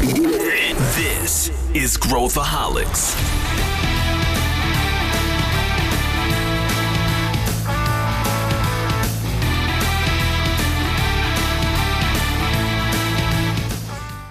[0.00, 3.14] This is Growthaholics.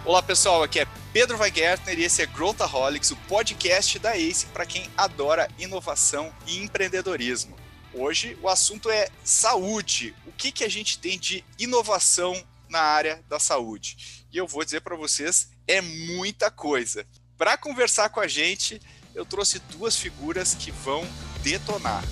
[0.03, 4.65] Olá pessoal, aqui é Pedro Weingärtner e esse é Growthaholics, o podcast da ACE para
[4.65, 7.55] quem adora inovação e empreendedorismo.
[7.93, 10.15] Hoje o assunto é saúde.
[10.25, 12.35] O que, que a gente tem de inovação
[12.67, 14.25] na área da saúde?
[14.31, 17.05] E eu vou dizer para vocês, é muita coisa.
[17.37, 18.81] Para conversar com a gente,
[19.13, 21.07] eu trouxe duas figuras que vão
[21.43, 22.03] detonar.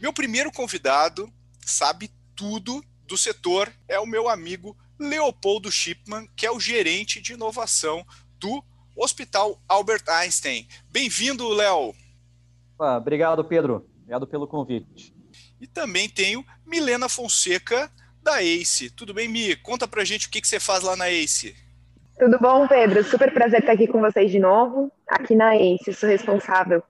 [0.00, 1.32] Meu primeiro convidado
[1.64, 7.34] sabe tudo do setor, é o meu amigo Leopoldo Shipman, que é o gerente de
[7.34, 8.04] inovação
[8.40, 8.64] do
[8.96, 10.66] Hospital Albert Einstein.
[10.90, 11.94] Bem-vindo, Léo.
[12.78, 13.86] Ah, obrigado, Pedro.
[14.00, 15.14] Obrigado pelo convite.
[15.60, 17.90] E também tenho Milena Fonseca,
[18.22, 18.90] da ACE.
[18.90, 19.56] Tudo bem, Mi?
[19.56, 21.54] Conta pra gente o que, que você faz lá na ACE.
[22.18, 23.02] Tudo bom, Pedro?
[23.04, 24.90] Super prazer estar aqui com vocês de novo.
[25.08, 26.82] Aqui na ACE, sou responsável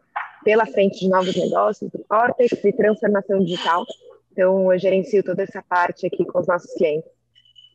[0.44, 3.84] pela frente de novos negócios, do Cortex e transformação digital.
[4.32, 7.10] Então, eu gerencio toda essa parte aqui com os nossos clientes.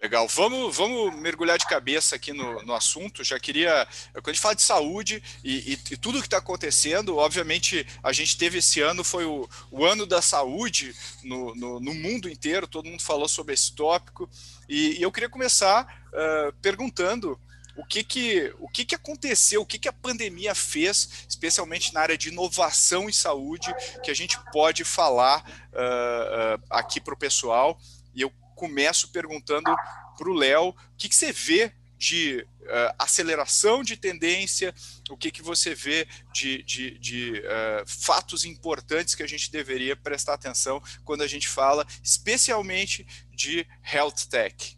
[0.03, 3.23] Legal, vamos, vamos mergulhar de cabeça aqui no, no assunto.
[3.23, 7.15] Já queria, quando a gente fala de saúde e, e, e tudo que está acontecendo,
[7.15, 10.93] obviamente a gente teve esse ano, foi o, o ano da saúde
[11.23, 14.29] no, no, no, mundo inteiro, todo mundo falou sobre esse tópico.
[14.67, 17.39] E, e eu queria começar uh, perguntando
[17.77, 22.01] o que que, o que que aconteceu, o que que a pandemia fez, especialmente na
[22.01, 27.17] área de inovação e saúde, que a gente pode falar uh, uh, aqui para o
[27.17, 27.79] pessoal.
[28.13, 28.31] E eu
[28.63, 29.75] começo perguntando
[30.17, 34.73] para o Léo, o que, que, você vê de uh, aceleração de tendência,
[35.09, 37.43] o que, que você vê de, de, de
[37.85, 44.27] fatos importantes que a gente deveria prestar atenção quando a gente fala, especialmente de health
[44.29, 44.77] tech.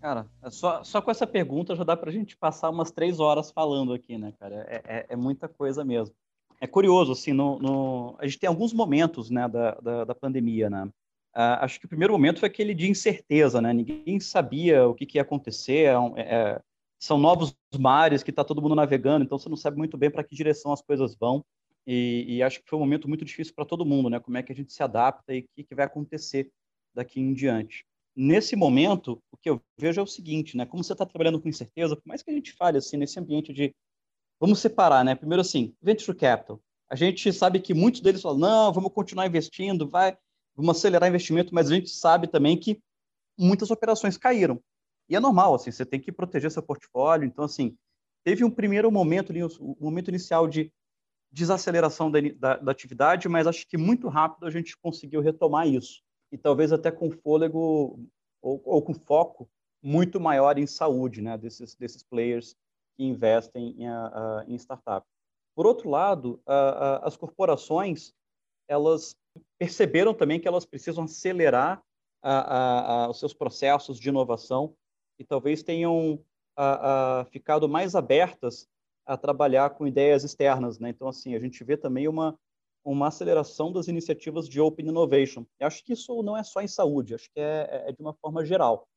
[0.00, 3.18] Cara, é só, só com essa pergunta já dá para a gente passar umas três
[3.18, 4.64] horas falando aqui, né, cara?
[4.68, 6.14] É, é, é muita coisa mesmo.
[6.60, 10.68] É curioso, assim, no, no, a gente tem alguns momentos, né, da, da, da pandemia,
[10.68, 10.88] né?
[11.36, 13.72] Uh, acho que o primeiro momento foi aquele de incerteza, né?
[13.72, 15.94] Ninguém sabia o que, que ia acontecer.
[16.16, 16.60] É, é,
[17.00, 20.24] são novos mares que está todo mundo navegando, então você não sabe muito bem para
[20.24, 21.44] que direção as coisas vão.
[21.86, 24.20] E, e, acho que foi um momento muito difícil para todo mundo, né?
[24.20, 26.50] Como é que a gente se adapta e o que, que vai acontecer
[26.94, 27.84] daqui em diante
[28.18, 30.66] nesse momento, o que eu vejo é o seguinte, né?
[30.66, 33.52] Como você está trabalhando com incerteza, por mais que a gente fale assim nesse ambiente
[33.52, 33.72] de
[34.40, 35.14] vamos separar, né?
[35.14, 36.60] Primeiro assim, venture capital.
[36.90, 40.18] A gente sabe que muitos deles falam não, vamos continuar investindo, vai,
[40.58, 42.82] vamos acelerar investimento, mas a gente sabe também que
[43.38, 44.60] muitas operações caíram.
[45.08, 47.24] E é normal, assim, você tem que proteger seu portfólio.
[47.24, 47.76] Então, assim,
[48.24, 50.72] teve um primeiro momento, um momento inicial de
[51.30, 56.02] desaceleração da, da, da atividade, mas acho que muito rápido a gente conseguiu retomar isso
[56.32, 58.00] e talvez até com fôlego
[58.42, 59.48] ou, ou com foco
[59.80, 62.56] muito maior em saúde, né, desses, desses players
[62.96, 63.86] que investem em,
[64.52, 65.06] em startup.
[65.54, 66.40] Por outro lado,
[67.02, 68.12] as corporações
[68.68, 69.16] elas
[69.58, 71.82] perceberam também que elas precisam acelerar
[73.08, 74.74] os seus processos de inovação
[75.18, 76.22] e talvez tenham
[77.30, 78.68] ficado mais abertas
[79.06, 80.88] a trabalhar com ideias externas, né?
[80.90, 82.38] Então assim a gente vê também uma
[82.84, 85.44] uma aceleração das iniciativas de Open Innovation.
[85.58, 88.00] Eu acho que isso não é só em saúde, acho que é, é, é de
[88.00, 88.88] uma forma geral.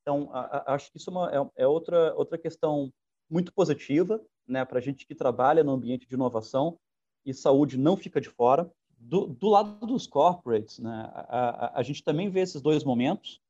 [0.00, 2.92] Então, a, a, acho que isso é, uma, é, é, outra, outra questão
[3.28, 6.78] muito positiva né, para a gente que trabalha no ambiente de inovação
[7.24, 8.70] e saúde não fica de fora.
[9.04, 13.40] Do, do lado dos corporates, né, a, a, gente também vê esses dois momentos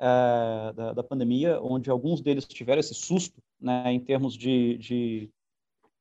[0.00, 5.30] é, da, da, pandemia, onde alguns deles tiveram esse susto né, em termos de, de,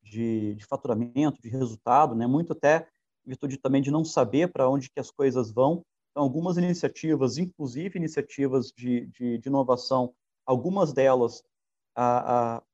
[0.03, 2.87] de, de faturamento, de resultado, né, muito até
[3.25, 5.83] virtude também de não saber para onde que as coisas vão.
[6.11, 10.13] Então, algumas iniciativas, inclusive iniciativas de, de, de inovação,
[10.45, 11.43] algumas delas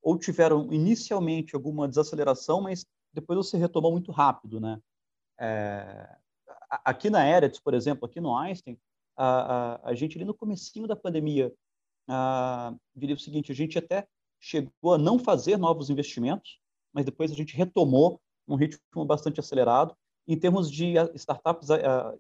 [0.02, 4.82] ou tiveram inicialmente alguma desaceleração, mas depois você retomou muito rápido, né?
[5.44, 6.18] É,
[6.86, 8.78] aqui na Eretz, por exemplo, aqui no Einstein,
[9.18, 11.52] a, a, a gente ali no comecinho da pandemia
[12.08, 14.08] a, diria o seguinte, a gente até
[14.40, 16.60] chegou a não fazer novos investimentos,
[16.94, 19.96] mas depois a gente retomou um ritmo bastante acelerado
[20.28, 21.70] em termos de startups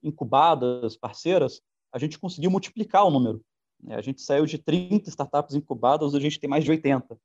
[0.01, 1.61] incubadas, parceiras,
[1.93, 3.43] a gente conseguiu multiplicar o número.
[3.81, 3.95] Né?
[3.95, 7.17] A gente saiu de 30 startups incubadas, a gente tem mais de 80.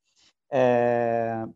[0.53, 1.47] É...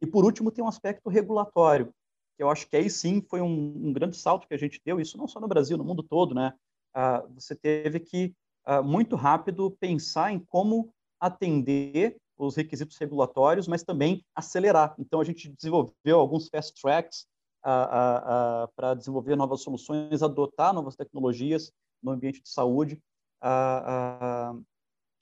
[0.00, 1.94] E, por último, tem um aspecto regulatório,
[2.36, 5.00] que eu acho que aí sim foi um, um grande salto que a gente deu,
[5.00, 6.34] isso não só no Brasil, no mundo todo.
[6.34, 6.52] Né?
[6.94, 8.34] Uh, você teve que,
[8.68, 14.94] uh, muito rápido, pensar em como atender os requisitos regulatórios, mas também acelerar.
[14.98, 17.26] Então, a gente desenvolveu alguns fast tracks
[17.62, 21.72] para desenvolver novas soluções, adotar novas tecnologias
[22.02, 23.00] no ambiente de saúde.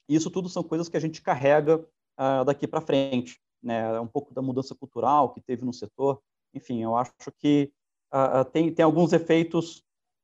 [0.09, 1.83] isso tudo são coisas que a gente carrega
[2.45, 3.39] daqui para frente.
[3.63, 3.97] Né?
[3.99, 6.21] Um pouco da mudança cultural que teve no setor.
[6.55, 7.71] Enfim, eu acho que
[8.51, 9.83] tem, tem alguns efeitos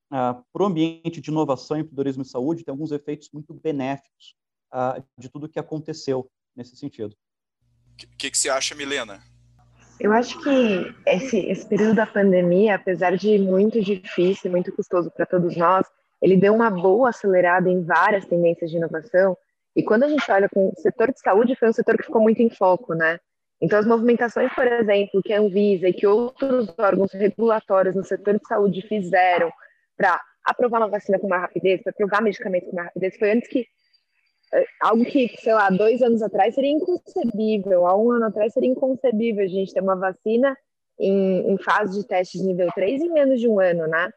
[0.10, 4.36] para o ambiente de inovação e empreendedorismo em saúde, tem alguns efeitos muito benéficos
[5.18, 7.16] de tudo que aconteceu nesse sentido.
[7.94, 9.22] O que, que, que você acha, Milena?
[10.00, 15.28] Eu acho que esse, esse período da pandemia, apesar de muito difícil, muito custoso para
[15.28, 15.86] todos nós,
[16.22, 19.38] ele deu uma boa acelerada em várias tendências de inovação.
[19.76, 22.22] E quando a gente olha com o setor de saúde, foi um setor que ficou
[22.22, 23.20] muito em foco, né?
[23.62, 28.40] Então, as movimentações, por exemplo, que a Anvisa e que outros órgãos regulatórios no setor
[28.40, 29.52] de saúde fizeram
[29.96, 33.48] para aprovar uma vacina com mais rapidez, para aprovar medicamentos com mais rapidez, foi antes
[33.48, 33.68] que
[34.54, 38.70] é, algo que, sei lá, dois anos atrás seria inconcebível, há um ano atrás seria
[38.70, 40.58] inconcebível a gente ter uma vacina
[41.00, 44.12] em, em fase de testes nível 3 em menos de um ano, né?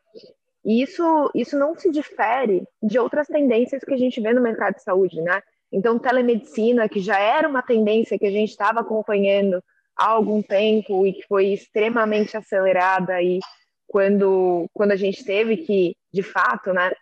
[0.65, 4.75] E isso, isso não se difere de outras tendências que a gente vê no mercado
[4.75, 5.43] de saúde, né?
[5.75, 9.61] Então, telemedicina, que já era uma tendência que a gente estava acompanhando
[9.97, 13.41] há algum tempo e que foi extremamente acelerada aí
[13.89, 16.93] quando, quando a gente teve que, de fato, né,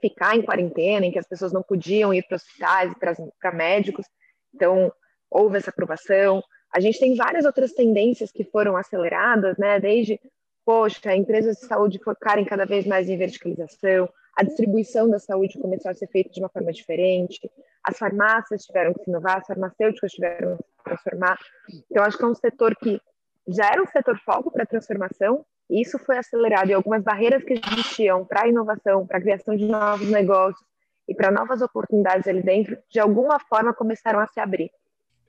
[0.00, 2.92] ficar em quarentena, em que as pessoas não podiam ir para hospitais,
[3.38, 4.04] para médicos.
[4.52, 4.92] Então,
[5.30, 6.42] houve essa aprovação.
[6.74, 9.78] A gente tem várias outras tendências que foram aceleradas, né?
[9.78, 10.20] Desde,
[10.66, 15.90] poxa, empresas de saúde focarem cada vez mais em verticalização, a distribuição da saúde começou
[15.90, 17.50] a ser feita de uma forma diferente,
[17.82, 21.38] as farmácias tiveram que se inovar, as farmacêuticas tiveram que se transformar.
[21.90, 23.00] Então, acho que é um setor que
[23.48, 28.24] já era um setor foco para transformação, isso foi acelerado e algumas barreiras que existiam
[28.24, 30.64] para a inovação, para a criação de novos negócios
[31.08, 34.70] e para novas oportunidades ali dentro, de alguma forma começaram a se abrir.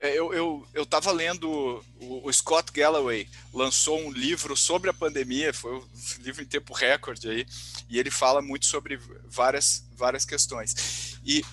[0.02, 5.76] É, eu estava lendo, o, o, Scott Galloway lançou um livro sobre a pandemia, foi
[5.76, 5.86] um
[6.20, 7.46] livro em tempo recorde aí,
[7.86, 11.18] e ele fala muito sobre várias, várias questões.
[11.22, 11.44] E,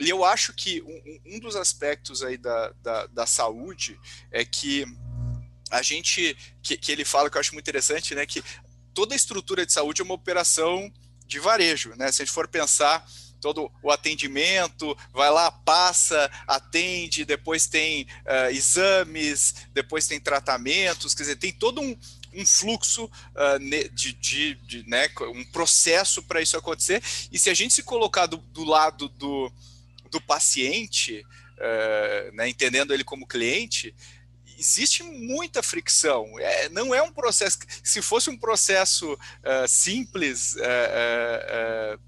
[0.00, 4.00] e eu acho que um, um dos aspectos aí da, da, da saúde
[4.30, 4.86] é que
[5.70, 8.42] a gente, que, que ele fala que eu acho muito interessante, né, que
[8.94, 10.90] toda estrutura de saúde é uma operação
[11.26, 12.10] de varejo, né?
[12.10, 13.06] Se a gente for pensar
[13.42, 21.24] todo o atendimento, vai lá, passa, atende, depois tem uh, exames, depois tem tratamentos, quer
[21.24, 21.98] dizer, tem todo um,
[22.32, 27.02] um fluxo uh, de, de, de, né, um processo para isso acontecer.
[27.32, 29.52] E se a gente se colocar do, do lado do,
[30.08, 31.26] do paciente,
[31.58, 33.92] uh, né, entendendo ele como cliente,
[34.56, 36.38] existe muita fricção.
[36.38, 37.58] É, não é um processo.
[37.82, 41.98] Se fosse um processo uh, simples, uh,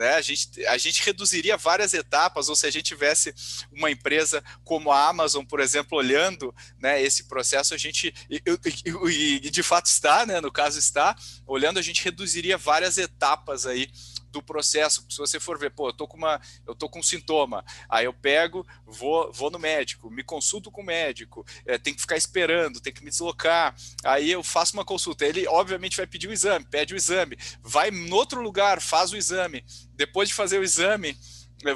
[0.00, 3.34] né, a, gente, a gente reduziria várias etapas, ou se a gente tivesse
[3.70, 9.46] uma empresa como a Amazon, por exemplo, olhando né, esse processo, a gente, e, e,
[9.46, 11.14] e de fato está, né, no caso está,
[11.46, 13.90] olhando, a gente reduziria várias etapas aí
[14.30, 15.04] do processo.
[15.08, 18.04] Se você for ver, pô, eu tô com uma, eu tô com um sintoma, aí
[18.04, 22.16] eu pego, vou, vou no médico, me consulto com o médico, é, tem que ficar
[22.16, 23.74] esperando, tem que me deslocar,
[24.04, 25.24] aí eu faço uma consulta.
[25.24, 29.16] Ele obviamente vai pedir o exame, pede o exame, vai no outro lugar, faz o
[29.16, 29.64] exame.
[29.94, 31.16] Depois de fazer o exame,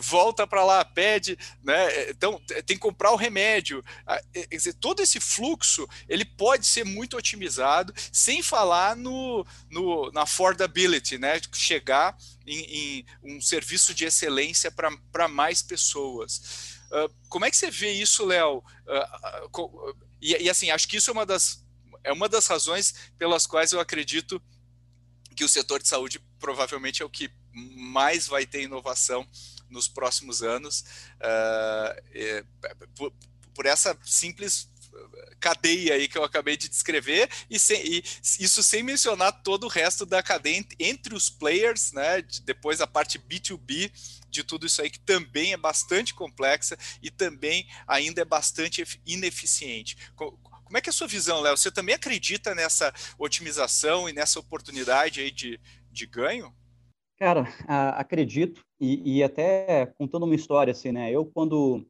[0.00, 2.10] volta para lá, pede, né?
[2.10, 3.84] Então tem que comprar o remédio.
[4.06, 10.10] É, quer dizer, todo esse fluxo ele pode ser muito otimizado, sem falar no, no
[10.12, 11.40] na affordability, né?
[11.52, 12.16] Chegar
[12.46, 16.74] em, em um serviço de excelência para mais pessoas.
[16.90, 18.58] Uh, como é que você vê isso, Léo?
[18.58, 21.64] Uh, e, e assim, acho que isso é uma das
[22.02, 24.40] é uma das razões pelas quais eu acredito
[25.34, 29.26] que o setor de saúde provavelmente é o que mais vai ter inovação
[29.68, 30.80] nos próximos anos,
[31.20, 32.44] uh, é,
[32.94, 33.12] por,
[33.54, 34.68] por, essa simples
[35.40, 38.04] cadeia aí que eu acabei de descrever e, sem, e,
[38.40, 42.22] isso sem mencionar todo o resto da cadeia entre os players, né?
[42.44, 43.92] Depois a parte B2B
[44.30, 49.96] de tudo isso aí que também é bastante complexa e também ainda é bastante ineficiente.
[50.14, 51.56] Como é que é a sua visão, Léo?
[51.56, 55.60] Você também acredita nessa otimização e nessa oportunidade aí de,
[55.92, 56.54] de ganho?
[57.16, 57.44] Cara,
[57.96, 61.12] acredito, e, e, até contando uma história, assim, né?
[61.12, 61.86] Eu, quando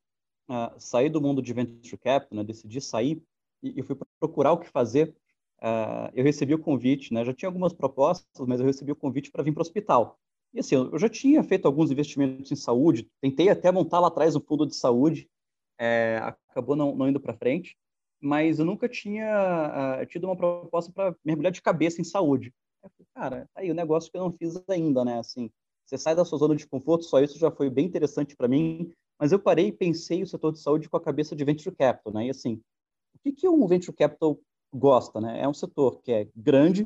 [0.48, 3.22] uh, saí do mundo de venture capital, né, decidi sair
[3.62, 5.16] e, e fui procurar o que fazer,
[5.60, 7.24] uh, eu recebi o convite, né?
[7.24, 10.18] Já tinha algumas propostas, mas eu recebi o convite para vir para o hospital.
[10.52, 14.36] E assim, eu já tinha feito alguns investimentos em saúde, tentei até montar lá atrás
[14.36, 15.28] um fundo de saúde,
[15.78, 17.76] é, acabou não, não indo para frente,
[18.20, 22.52] mas eu nunca tinha uh, tido uma proposta para mergulhar de cabeça em saúde.
[22.84, 25.18] Eu falei, cara, tá aí o negócio que eu não fiz ainda, né?
[25.18, 25.50] Assim,
[25.86, 28.92] você sai da sua zona de conforto, só isso já foi bem interessante para mim,
[29.18, 32.12] mas eu parei e pensei o setor de saúde com a cabeça de venture capital,
[32.12, 32.26] né?
[32.26, 32.60] E assim,
[33.14, 34.38] o que, que um venture capital
[34.74, 35.40] gosta, né?
[35.40, 36.82] É um setor que é grande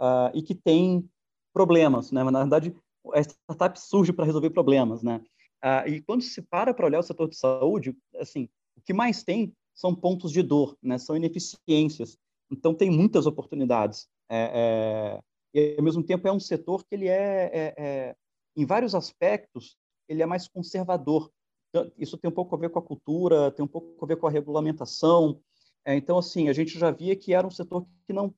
[0.00, 1.08] uh, e que tem
[1.52, 2.22] problemas, né?
[2.22, 2.76] Na verdade,
[3.12, 5.20] a startup surge para resolver problemas, né?
[5.64, 9.24] Uh, e quando se para para olhar o setor de saúde, assim, o que mais
[9.24, 10.98] tem são pontos de dor, né?
[10.98, 12.16] São ineficiências.
[12.50, 14.08] Então tem muitas oportunidades.
[14.28, 15.20] É,
[15.54, 18.16] é, e ao mesmo tempo é um setor que ele é, é, é
[18.56, 19.76] em vários aspectos,
[20.08, 21.30] ele é mais conservador.
[21.70, 24.16] Então, isso tem um pouco a ver com a cultura, tem um pouco a ver
[24.16, 25.40] com a regulamentação.
[25.84, 28.34] É, então, assim, a gente já via que era um setor que não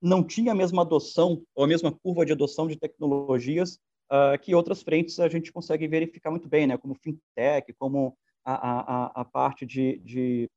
[0.00, 4.54] não tinha a mesma adoção ou a mesma curva de adoção de tecnologias uh, que
[4.54, 6.76] outras frentes a gente consegue verificar muito bem, né?
[6.76, 10.50] Como fintech, como a, a, a parte de, de,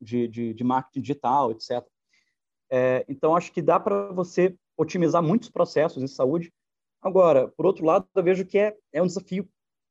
[0.00, 1.86] de, de, marketing digital, etc.
[2.70, 6.52] É, então, acho que dá para você otimizar muitos processos em saúde.
[7.00, 9.48] Agora, por outro lado, eu vejo que é, é um desafio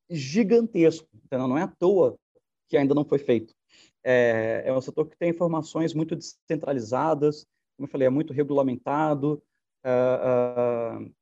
[0.09, 1.47] gigantesco, entendeu?
[1.47, 2.17] não é à toa
[2.69, 3.53] que ainda não foi feito.
[4.03, 9.41] É, é um setor que tem informações muito descentralizadas, como eu falei, é muito regulamentado.
[9.85, 11.13] Uh, uh,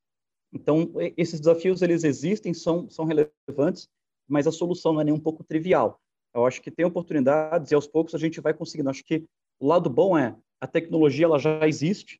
[0.53, 3.89] então, esses desafios, eles existem, são, são relevantes,
[4.27, 5.99] mas a solução não é nem um pouco trivial.
[6.33, 8.89] Eu acho que tem oportunidades e aos poucos a gente vai conseguindo.
[8.89, 9.25] Acho que
[9.59, 12.19] o lado bom é a tecnologia ela já existe,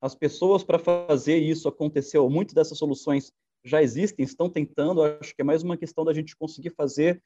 [0.00, 3.32] as pessoas para fazer isso acontecer, ou muitas dessas soluções
[3.64, 5.02] já existem, estão tentando.
[5.02, 7.22] Acho que é mais uma questão da gente conseguir fazer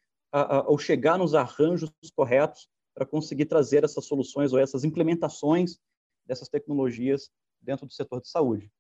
[0.67, 5.79] ou chegar nos arranjos corretos para conseguir trazer essas soluções ou essas implementações
[6.27, 8.71] dessas tecnologias dentro do setor de saúde.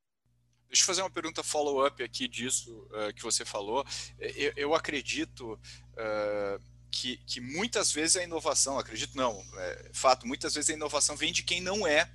[0.68, 3.84] Deixa eu fazer uma pergunta follow-up aqui disso uh, que você falou.
[4.18, 10.54] Eu, eu acredito uh, que, que, muitas vezes a inovação, acredito não, é fato, muitas
[10.54, 12.10] vezes a inovação vem de quem não é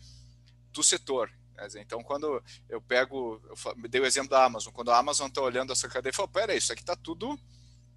[0.72, 1.32] do setor.
[1.76, 5.72] Então, quando eu pego, eu dei o exemplo da Amazon, quando a Amazon está olhando
[5.72, 7.40] essa cadeia e fala, peraí, isso aqui está tudo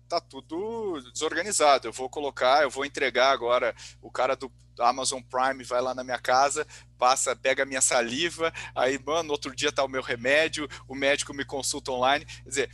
[0.09, 1.89] tá tudo desorganizado.
[1.89, 6.05] Eu vou colocar, eu vou entregar agora o cara do Amazon Prime vai lá na
[6.05, 6.67] minha casa,
[6.99, 11.35] passa, pega a minha saliva, aí, mano, outro dia tá o meu remédio, o médico
[11.35, 12.25] me consulta online.
[12.25, 12.71] Quer dizer,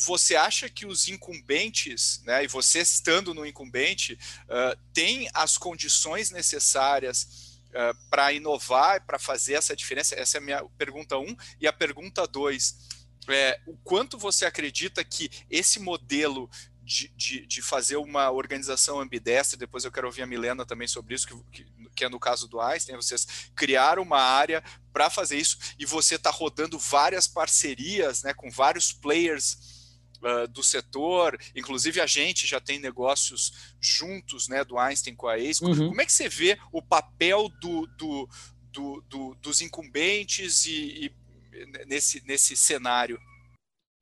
[0.00, 4.14] você acha que os incumbentes, né, e você estando no incumbente,
[4.44, 10.14] uh, tem as condições necessárias uh, para inovar, para fazer essa diferença?
[10.14, 11.36] Essa é a minha pergunta um.
[11.60, 12.76] E a pergunta dois,
[13.28, 16.48] é, o quanto você acredita que esse modelo
[16.82, 21.14] de, de, de, fazer uma organização ambidestra, depois eu quero ouvir a Milena também sobre
[21.14, 21.64] isso, que,
[21.94, 26.16] que é no caso do Einstein, vocês criaram uma área para fazer isso e você
[26.16, 29.79] está rodando várias parcerias né, com vários players
[30.22, 35.38] Uh, do setor, inclusive a gente já tem negócios juntos, né, do Einstein com a
[35.38, 35.64] ACE.
[35.64, 35.88] Uhum.
[35.88, 38.28] Como é que você vê o papel do, do,
[38.70, 43.18] do, do dos incumbentes e, e nesse, nesse cenário?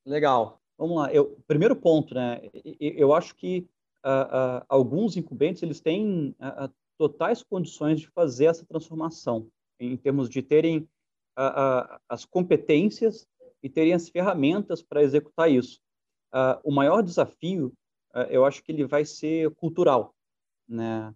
[0.05, 0.61] Legal.
[0.77, 1.13] Vamos lá.
[1.13, 2.41] Eu, primeiro ponto, né?
[2.81, 3.69] Eu acho que
[4.05, 6.35] uh, uh, alguns incumbentes eles têm
[6.99, 9.49] totais condições de fazer essa transformação,
[9.79, 10.89] em termos de terem
[12.09, 13.25] as competências
[13.63, 15.81] e terem as ferramentas para executar isso.
[16.65, 17.73] O maior desafio,
[18.31, 20.15] eu acho que ele vai ser cultural,
[20.69, 21.15] né?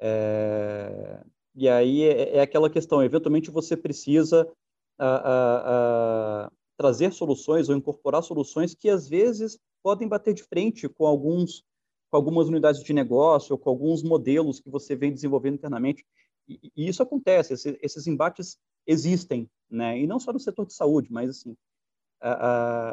[0.00, 4.50] É, e aí é, é, aquela questão, eventualmente você precisa
[4.98, 11.62] a, trazer soluções ou incorporar soluções que às vezes podem bater de frente com alguns
[12.10, 16.04] com algumas unidades de negócio ou com alguns modelos que você vem desenvolvendo internamente
[16.48, 20.74] e, e isso acontece esses, esses embates existem né e não só no setor de
[20.74, 21.56] saúde mas assim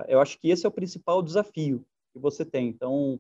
[0.08, 3.20] eu acho que esse é o principal desafio que você tem então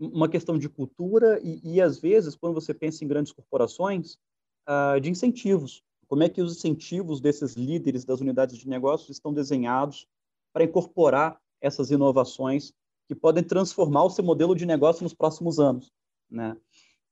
[0.00, 4.14] uma questão de cultura e, e às vezes quando você pensa em grandes corporações
[4.68, 9.32] uh, de incentivos como é que os incentivos desses líderes das unidades de negócios estão
[9.32, 10.06] desenhados
[10.52, 12.72] para incorporar essas inovações
[13.08, 15.92] que podem transformar o seu modelo de negócio nos próximos anos,
[16.30, 16.56] né?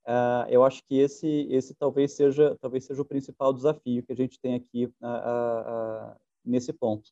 [0.04, 4.16] Uh, eu acho que esse, esse talvez seja, talvez seja o principal desafio que a
[4.16, 7.10] gente tem aqui uh, uh, nesse ponto.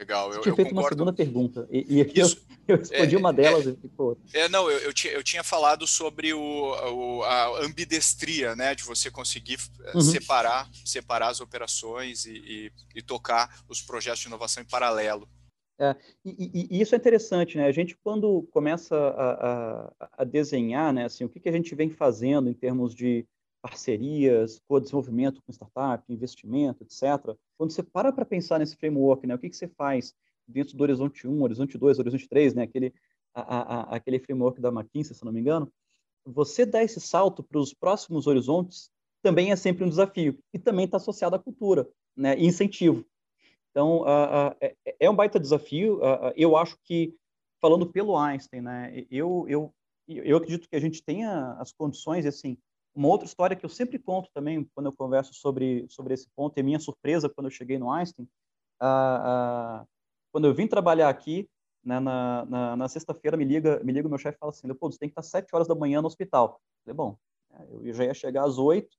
[0.00, 1.04] Legal, eu, tinha feito concordo.
[1.04, 2.26] uma segunda pergunta e, e eu,
[2.66, 4.24] eu, respondi é, uma delas é, e ficou outra.
[4.32, 8.82] É, não, eu, eu, tinha, eu tinha falado sobre o, o, a ambidestria, né, de
[8.82, 10.00] você conseguir eh, uhum.
[10.00, 15.28] separar, separar as operações e, e, e, tocar os projetos de inovação em paralelo.
[15.78, 17.66] É, e, e, isso é interessante, né?
[17.66, 21.74] A gente quando começa a, a, a desenhar, né, assim, o que, que a gente
[21.74, 23.26] vem fazendo em termos de
[23.60, 27.36] parcerias, co-desenvolvimento com startup, investimento, etc.
[27.56, 30.14] Quando você para para pensar nesse framework, né, o que, que você faz
[30.46, 32.94] dentro do Horizonte 1, Horizonte 2, Horizonte 3, né, aquele,
[33.34, 35.70] a, a, aquele framework da McKinsey, se não me engano,
[36.24, 38.90] você dar esse salto para os próximos horizontes
[39.22, 43.04] também é sempre um desafio e também está associado à cultura né, e incentivo.
[43.70, 45.98] Então, uh, uh, é, um baita desafio.
[45.98, 47.14] Uh, eu acho que,
[47.60, 49.74] falando pelo Einstein, né, eu, eu,
[50.08, 52.56] eu acredito que a gente tenha as condições, assim,
[52.94, 56.58] Uma outra história que eu sempre conto também quando eu converso sobre, sobre esse ponto,
[56.58, 58.28] e minha surpresa quando eu cheguei no Einstein,
[60.32, 61.48] quando eu vim trabalhar aqui,
[61.84, 64.94] né, na, na, na sexta-feira, me liga, me liga o meu chefe fala assim, Leopoldo,
[64.94, 66.60] você tem que estar sete horas da manhã no hospital.
[66.86, 67.18] Eu falei, bom,
[67.52, 68.96] é, eu já ia chegar às oito,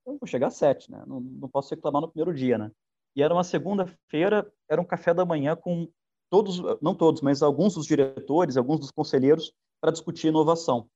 [0.00, 1.02] então vou chegar às sete, né?
[1.06, 2.70] Não, não posso reclamar no primeiro dia, né?
[3.14, 5.88] E era uma segunda-feira, era um café da manhã com
[6.30, 10.88] todos, não todos, mas alguns dos diretores, alguns dos conselheiros, para discutir inovação.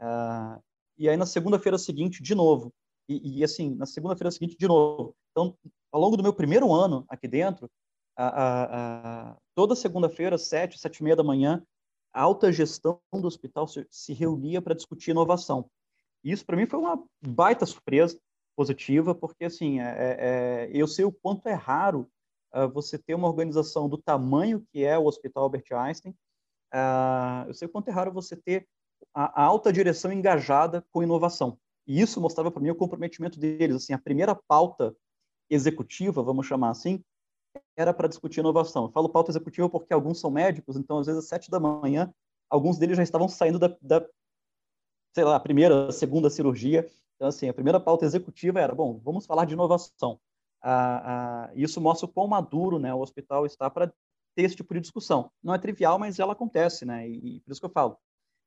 [0.00, 0.62] Uh,
[0.96, 2.72] e aí na segunda-feira seguinte, de novo.
[3.08, 5.14] E, e assim, na segunda-feira seguinte, de novo.
[5.30, 5.56] Então,
[5.92, 7.70] ao longo do meu primeiro ano aqui dentro,
[8.16, 11.62] a, a, a, toda segunda-feira, sete, sete e meia da manhã,
[12.12, 15.68] a alta gestão do hospital se, se reunia para discutir inovação.
[16.22, 18.18] E isso, para mim, foi uma baita surpresa
[18.56, 22.08] positiva, porque, assim, é, é, é, eu sei o quanto é raro
[22.54, 26.12] uh, você ter uma organização do tamanho que é o Hospital Albert Einstein,
[26.72, 28.66] uh, eu sei o quanto é raro você ter
[29.12, 31.58] a, alta direção engajada com inovação.
[31.86, 33.76] E isso mostrava para mim o comprometimento deles.
[33.76, 34.94] Assim, a primeira pauta
[35.50, 37.02] executiva, vamos chamar assim,
[37.76, 38.84] era para discutir inovação.
[38.84, 42.12] Eu falo pauta executiva porque alguns são médicos, então às vezes às sete da manhã,
[42.48, 44.06] alguns deles já estavam saindo da, da
[45.14, 46.88] sei lá, primeira, segunda cirurgia.
[47.16, 50.18] Então assim, a primeira pauta executiva era, bom, vamos falar de inovação.
[50.62, 53.92] Ah, ah, isso mostra o quão maduro, né, o hospital está para
[54.34, 55.30] ter esse tipo de discussão.
[55.42, 57.08] Não é trivial, mas ela acontece, né?
[57.08, 57.96] E, e por isso que eu falo.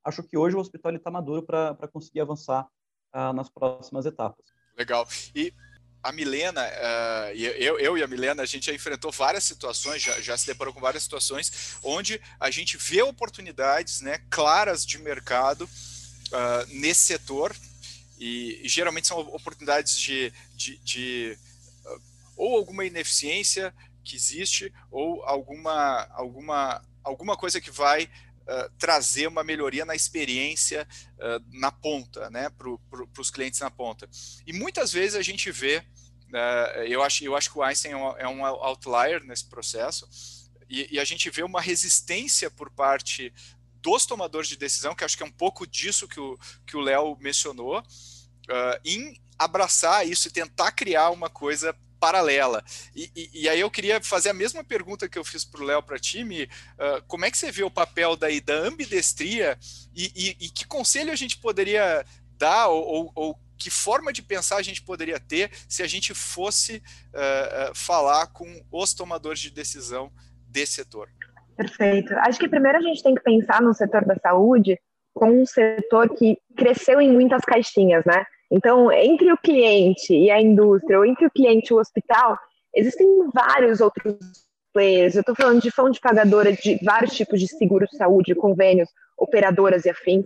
[0.08, 2.66] Acho que hoje o hospital está maduro para conseguir avançar
[3.12, 4.46] ah, nas próximas etapas.
[4.78, 5.06] Legal.
[5.36, 5.54] E
[6.02, 10.22] a Milena, uh, eu, eu e a Milena, a gente já enfrentou várias situações, já,
[10.22, 15.64] já, se deparou com várias situações onde a gente vê oportunidades né, claras de mercado
[15.64, 17.54] uh, nesse setor
[18.18, 21.38] e, e, geralmente são oportunidades de, de, de
[21.86, 22.02] uh,
[22.38, 28.10] ou alguma ineficiência que existe ou alguma, alguma, alguma coisa que vai
[28.78, 34.10] Trazer uma melhoria na experiência uh, na ponta, né, para pro, os clientes na ponta.
[34.46, 35.84] E muitas vezes a gente vê
[36.28, 40.06] Uh, eu, acho, eu acho que o Einstein é um, é um outlier nesse processo,
[40.70, 43.34] e, e, a gente vê uma resistência por parte
[43.82, 46.82] dos tomadores de decisão, que acho que é um pouco disso que o que o
[46.82, 47.82] Léo mencionou,
[48.84, 52.64] em abraçar isso e tentar criar uma coisa paralela.
[52.96, 55.66] E, e, e, aí eu queria fazer a mesma pergunta que eu fiz para o
[55.66, 56.44] Léo para time.
[56.44, 59.58] Uh, como é que você vê o papel daí da ambidestria
[59.96, 62.06] e, e, que conselho a gente poderia
[62.38, 66.14] dar ou, ou, ou que forma de pensar a gente poderia ter se a gente
[66.14, 70.12] fosse uh, uh, falar com os tomadores de decisão
[70.48, 71.10] desse setor?
[71.56, 72.14] Perfeito.
[72.20, 74.80] Acho que primeiro a gente tem que pensar no setor da saúde
[75.14, 78.24] como um setor que cresceu em muitas caixinhas, né?
[78.50, 82.38] Então, entre o cliente e a indústria, ou entre o cliente e o hospital,
[82.74, 84.16] existem vários outros
[84.74, 85.16] players.
[85.16, 89.86] Eu estou falando de fonte pagadora de vários tipos de seguro de saúde, convênios, operadoras
[89.86, 90.26] e afins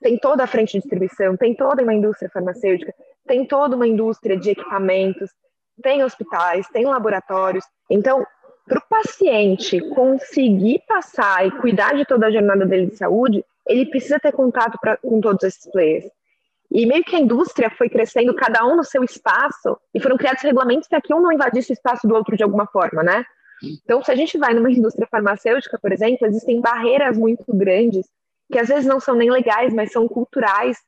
[0.00, 2.94] tem toda a frente de distribuição, tem toda uma indústria farmacêutica,
[3.26, 5.30] tem toda uma indústria de equipamentos,
[5.82, 7.64] tem hospitais, tem laboratórios.
[7.90, 8.24] Então,
[8.66, 13.86] para o paciente conseguir passar e cuidar de toda a jornada dele de saúde, ele
[13.86, 16.08] precisa ter contato pra, com todos esses players.
[16.70, 20.42] E meio que a indústria foi crescendo, cada um no seu espaço, e foram criados
[20.42, 23.24] regulamentos para que um não invadisse o espaço do outro de alguma forma, né?
[23.62, 28.06] Então, se a gente vai numa indústria farmacêutica, por exemplo, existem barreiras muito grandes
[28.50, 30.78] que às vezes não são nem legais, mas são culturais,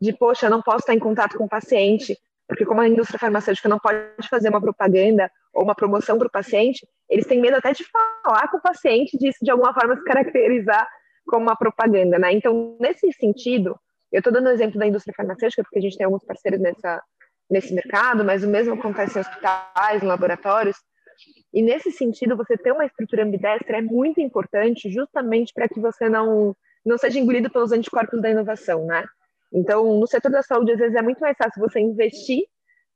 [0.00, 3.18] de, poxa, eu não posso estar em contato com o paciente, porque como a indústria
[3.18, 7.56] farmacêutica não pode fazer uma propaganda ou uma promoção para o paciente, eles têm medo
[7.56, 10.88] até de falar com o paciente, disso de alguma forma se caracterizar
[11.26, 12.32] como uma propaganda, né?
[12.32, 13.76] Então, nesse sentido,
[14.12, 17.02] eu estou dando o exemplo da indústria farmacêutica, porque a gente tem alguns parceiros nessa,
[17.50, 20.76] nesse mercado, mas o mesmo acontece em hospitais, em laboratórios,
[21.52, 26.08] e nesse sentido, você ter uma estrutura ambidestra é muito importante, justamente para que você
[26.08, 29.04] não não seja engolido pelos anticorpos da inovação, né?
[29.52, 32.44] Então, no setor da saúde, às vezes é muito mais fácil você investir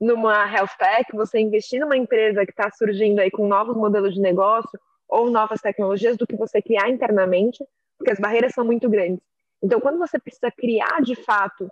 [0.01, 4.20] numa health tech, você investir numa empresa que está surgindo aí com novos modelos de
[4.20, 7.62] negócio ou novas tecnologias do que você criar internamente,
[7.98, 9.22] porque as barreiras são muito grandes.
[9.62, 11.68] Então, quando você precisa criar de fato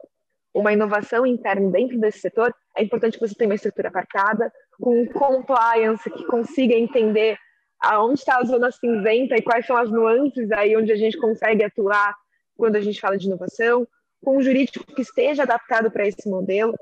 [0.54, 5.06] uma inovação interna dentro desse setor, é importante que você tenha uma estrutura aparcada, com
[5.06, 7.38] compliance que consiga entender
[7.80, 11.64] aonde está a zona cinzenta e quais são as nuances aí onde a gente consegue
[11.64, 12.14] atuar
[12.56, 13.86] quando a gente fala de inovação,
[14.22, 16.74] com um jurídico que esteja adaptado para esse modelo,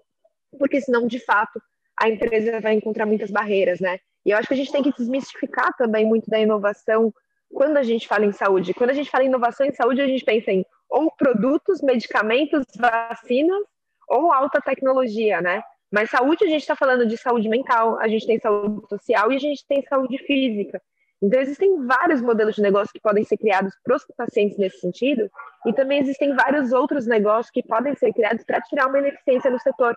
[0.58, 1.62] porque senão, de fato,
[2.00, 4.00] a empresa vai encontrar muitas barreiras, né?
[4.24, 7.14] E eu acho que a gente tem que desmistificar também muito da inovação
[7.52, 8.74] quando a gente fala em saúde.
[8.74, 12.64] Quando a gente fala em inovação em saúde, a gente pensa em ou produtos, medicamentos,
[12.76, 13.62] vacinas
[14.08, 15.62] ou alta tecnologia, né?
[15.90, 19.36] Mas saúde, a gente está falando de saúde mental, a gente tem saúde social e
[19.36, 20.80] a gente tem saúde física.
[21.20, 25.28] Então, existem vários modelos de negócio que podem ser criados para os pacientes nesse sentido,
[25.66, 29.58] e também existem vários outros negócios que podem ser criados para tirar uma ineficiência no
[29.58, 29.96] setor.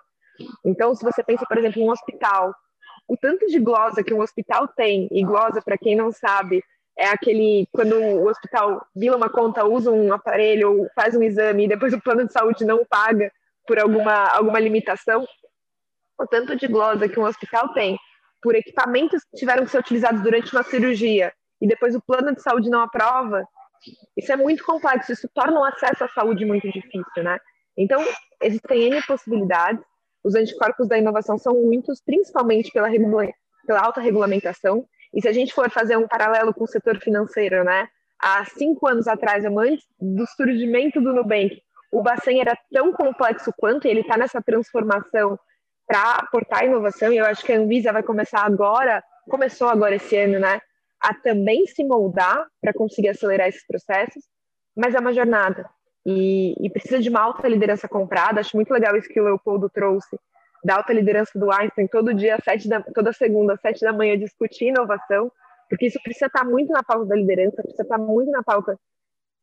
[0.66, 2.56] Então, se você pensa, por exemplo, em um hospital,
[3.08, 6.64] o tanto de glosa que um hospital tem, e glosa, para quem não sabe,
[7.02, 11.66] é aquele quando o hospital bila uma conta, usa um aparelho ou faz um exame
[11.66, 13.32] e depois o plano de saúde não paga
[13.68, 15.26] por alguma, alguma limitação,
[16.20, 17.98] o tanto de glosa que um hospital tem
[18.42, 22.42] por equipamentos que tiveram que ser utilizados durante uma cirurgia e depois o plano de
[22.42, 23.46] saúde não aprova,
[24.16, 27.40] isso é muito complexo, isso torna o acesso à saúde muito difícil, né?
[27.76, 28.04] Então,
[28.42, 29.84] existem N possibilidades,
[30.24, 32.90] os anticorpos da inovação são muitos, principalmente pela,
[33.66, 37.64] pela alta regulamentação, e se a gente for fazer um paralelo com o setor financeiro,
[37.64, 37.88] né?
[38.20, 43.86] Há cinco anos atrás, antes do surgimento do Nubank, o Bacen era tão complexo quanto,
[43.86, 45.38] ele está nessa transformação
[45.86, 50.16] para aportar inovação, e eu acho que a Anvisa vai começar agora, começou agora esse
[50.16, 50.62] ano, né,
[51.02, 54.24] a também se moldar para conseguir acelerar esses processos,
[54.76, 55.70] mas é uma jornada,
[56.06, 59.70] e, e, precisa de uma alta liderança comprada, acho muito legal isso que o Leopoldo
[59.70, 60.18] trouxe,
[60.64, 64.66] da alta liderança do Einstein, todo dia, sete da, toda segunda, sete da manhã, discutir
[64.66, 65.32] inovação,
[65.70, 68.78] porque isso precisa estar muito na pauta da liderança, precisa estar muito na pauta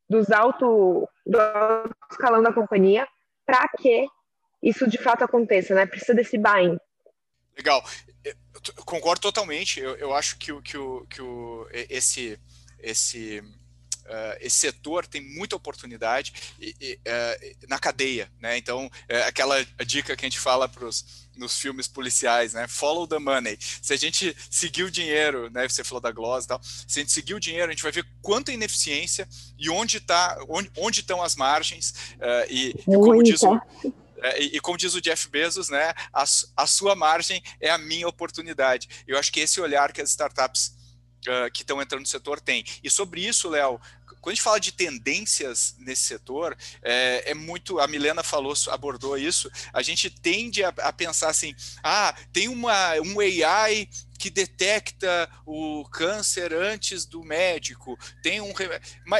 [0.08, 3.06] dos alto, do alto escalão da companhia,
[3.44, 4.06] para que
[4.62, 5.86] isso de fato aconteça, né?
[5.86, 6.78] Precisa desse buy-in.
[7.56, 7.82] Legal.
[8.24, 8.34] Eu
[8.84, 9.80] concordo totalmente.
[9.80, 12.38] Eu, eu acho que, o, que, o, que o, esse,
[12.78, 13.42] esse,
[14.40, 18.56] esse setor tem muita oportunidade e, e, uh, na cadeia, né?
[18.56, 22.66] Então, uh, aquela dica que a gente fala para os nos filmes policiais, né?
[22.68, 23.56] Follow the money.
[23.60, 25.68] Se a gente seguir o dinheiro, né?
[25.68, 26.60] Você falou da gloss e tal.
[26.62, 30.36] Se a gente seguir o dinheiro, a gente vai ver quanta ineficiência e onde tá,
[30.48, 33.60] onde, onde estão as margens uh, e, e, como diz o
[34.36, 36.24] e, e, como diz o Jeff Bezos, né, a,
[36.56, 38.88] a, sua margem é a minha oportunidade.
[39.06, 40.76] Eu acho que esse olhar que as startups
[41.26, 42.64] uh, que estão entrando no setor têm.
[42.82, 43.80] E sobre isso, Léo,
[44.20, 47.78] quando a gente fala de tendências nesse setor, é, é, muito.
[47.78, 49.50] A Milena falou, abordou isso.
[49.72, 55.84] A gente tende a, a pensar assim: ah, tem uma, um AI que detecta o
[55.90, 57.96] câncer antes do médico.
[58.22, 58.52] Tem um.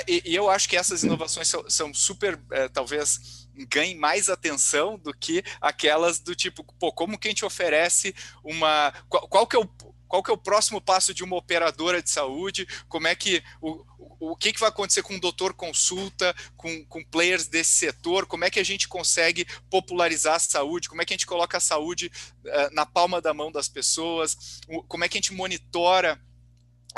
[0.07, 5.15] E, eu acho que essas inovações são, são super, é, talvez ganhe mais atenção do
[5.15, 8.93] que aquelas do tipo, pô, como que a gente oferece uma.
[9.09, 9.69] Qual, qual que é o.
[10.09, 12.67] Qual que é o próximo passo de uma operadora de saúde?
[12.89, 13.85] Como é que o,
[14.21, 18.27] o, que, que vai acontecer com o doutor consulta, com, com players desse setor?
[18.27, 20.89] Como é que a gente consegue popularizar a saúde?
[20.89, 22.11] Como é que a gente coloca a saúde
[22.45, 24.61] uh, na palma da mão das pessoas?
[24.89, 26.21] Como é que a gente monitora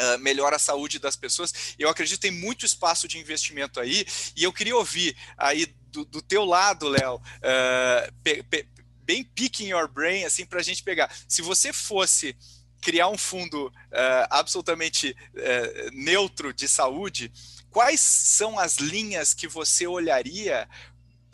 [0.01, 1.75] Uh, melhora a saúde das pessoas.
[1.79, 6.05] Eu acredito que tem muito espaço de investimento aí, e eu queria ouvir aí do,
[6.05, 8.13] do teu lado, Léo, uh,
[9.03, 11.13] bem picking your brain, assim, para a gente pegar.
[11.29, 12.37] Se você fosse
[12.81, 15.17] criar um fundo uh, absolutamente
[15.93, 17.33] neutro de saúde,
[17.71, 20.69] quais são as linhas que você olharia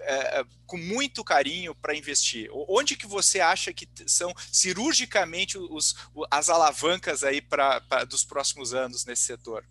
[0.00, 2.48] é, com muito carinho para investir?
[2.52, 5.94] Onde que você acha que são cirurgicamente os,
[6.30, 9.64] as alavancas aí para dos próximos anos nesse setor?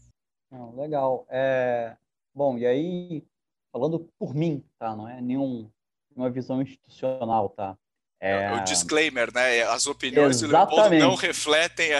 [0.51, 1.25] Não, legal.
[1.29, 1.95] É,
[2.33, 3.23] bom, e aí,
[3.71, 4.95] falando por mim, tá?
[4.95, 5.69] Não é nenhum,
[6.09, 7.77] nenhuma visão institucional, tá?
[8.25, 8.53] É, é...
[8.53, 9.61] o disclaimer, né?
[9.63, 10.69] As opiniões Exatamente.
[10.71, 11.93] do Leopoldo não refletem.
[11.93, 11.99] A...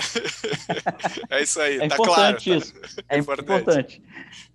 [1.30, 2.62] é isso aí, é tá importante claro.
[2.62, 2.74] Isso.
[3.08, 4.02] É, é importante.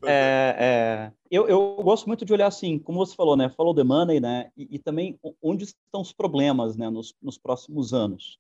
[0.04, 3.48] É, é, eu, eu gosto muito de olhar assim, como você falou, né?
[3.48, 4.50] Follow the money, né?
[4.56, 6.90] E, e também onde estão os problemas, né?
[6.90, 8.38] Nos, nos próximos anos.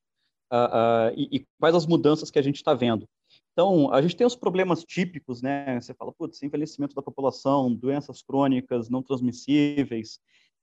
[0.52, 3.08] Uh, uh, e, e, quais as mudanças que a gente está vendo.
[3.52, 5.80] Então, a gente tem os problemas típicos, né?
[5.80, 10.18] Você fala, putz, envelhecimento da população, doenças crônicas não transmissíveis,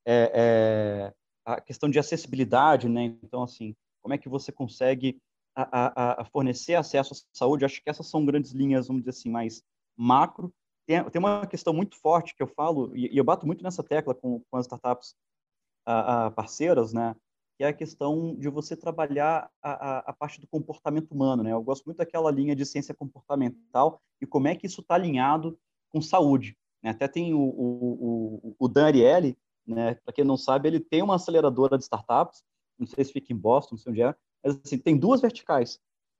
[0.06, 1.12] é, é,
[1.54, 3.16] a questão de acessibilidade, né?
[3.22, 5.18] Então, assim, como é que você consegue
[5.56, 7.64] a, a, a fornecer acesso à saúde?
[7.64, 9.62] Acho que essas são grandes linhas, vamos dizer assim, mais
[9.96, 10.52] macro.
[10.86, 13.82] Tem, tem uma questão muito forte que eu falo, e, e eu bato muito nessa
[13.82, 15.14] tecla com, com as startups
[15.86, 17.16] a, parceiras, né?
[17.56, 21.52] Que é a questão de você trabalhar a, parte do comportamento humano, né?
[21.52, 25.58] Eu gosto muito daquela linha de ciência comportamental e como é que isso está alinhado
[25.90, 26.56] com saúde.
[26.82, 26.90] Né?
[26.90, 29.36] Até tem o, o, o, o Dan Ariely,
[29.68, 29.94] né?
[30.04, 32.42] Para quem não sabe, ele tem uma aceleradora de startups,
[32.78, 35.78] não sei se fica em Boston, não sei onde é, mas assim, tem duas verticais,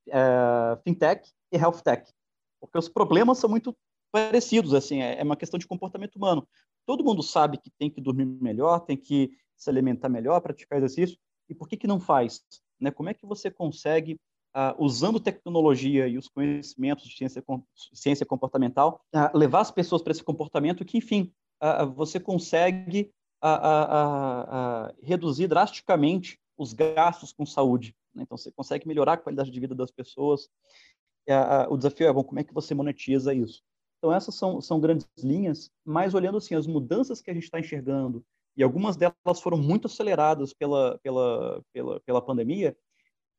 [0.08, 2.12] é, fintech e health tech,
[2.60, 3.76] porque os problemas são muito
[4.12, 6.46] parecidos, assim, é, é uma questão de comportamento humano.
[6.86, 11.18] Todo mundo sabe que tem que dormir melhor, tem que se alimentar melhor, praticar exercício,
[11.48, 12.42] e por que que não faz?
[12.80, 12.90] Né?
[12.90, 14.18] Como é que você consegue
[14.56, 17.44] Uh, usando tecnologia e os conhecimentos de ciência,
[17.92, 21.30] ciência comportamental, uh, levar as pessoas para esse comportamento que, enfim,
[21.62, 27.94] uh, você consegue a, a, a, reduzir drasticamente os gastos com saúde.
[28.14, 28.22] Né?
[28.24, 30.48] Então, você consegue melhorar a qualidade de vida das pessoas.
[31.68, 33.62] o desafio é, bom, como é que você monetiza isso?
[33.98, 37.58] Então, essas são, são grandes linhas, mas olhando assim, as mudanças que a gente está
[37.58, 38.24] enxergando,
[38.56, 42.76] e algumas delas foram muito aceleradas pela, pela, pela, pela pandemia,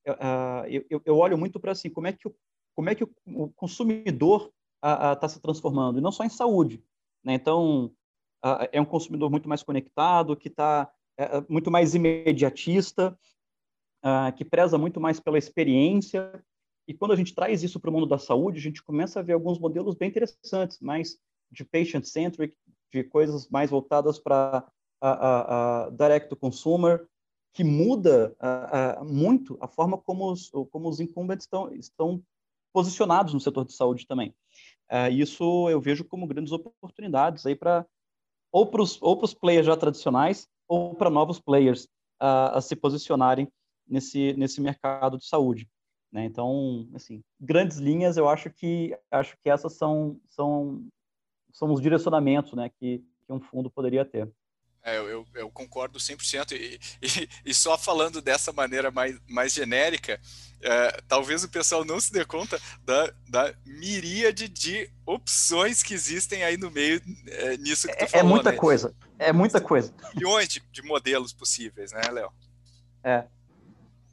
[0.08, 2.36] uh, eu, eu, olho muito para assim, como é que o,
[2.76, 4.52] como é que o, consumidor
[5.14, 6.82] está se transformando, e não só em saúde.
[7.24, 7.34] Né?
[7.34, 7.92] Então,
[8.72, 13.18] é um consumidor muito mais conectado, que está é, é, muito mais imediatista,
[14.04, 16.44] uh, que preza muito mais pela experiência,
[16.88, 19.24] e quando a gente traz isso para o mundo da saúde, a gente começa a
[19.24, 21.20] ver alguns modelos bem interessantes, mais
[21.52, 22.56] de patient-centric,
[22.92, 24.66] de coisas mais voltadas para
[25.00, 27.06] a, a, a direct to consumer,
[27.54, 32.24] que muda a, muito a forma como os, como os incumbents estão, estão
[32.74, 34.34] posicionados no setor de saúde também.
[34.92, 37.86] Uh, isso eu vejo como grandes oportunidades aí para
[38.52, 41.86] ou para os ou players já tradicionais ou para novos players
[42.22, 43.48] uh, a se posicionarem
[43.88, 45.68] nesse, nesse mercado de saúde.
[46.12, 46.26] Né?
[46.26, 50.88] Então, assim, grandes linhas, eu acho que acho que essas são são
[51.52, 54.32] são os direcionamentos, né, que, que um fundo poderia ter.
[54.84, 56.54] É, eu, eu, concordo 100%.
[56.54, 60.20] E, e, e só falando dessa maneira mais, mais genérica,
[60.62, 66.44] é, talvez o pessoal não se dê conta da, da miríade de opções que existem
[66.44, 68.26] aí no meio é, nisso que tu é, falou.
[68.26, 68.58] É muita né?
[68.58, 68.96] coisa.
[69.18, 69.94] É muita coisa.
[70.16, 72.32] Milhões de, de modelos possíveis, né, Léo?
[73.04, 73.26] É.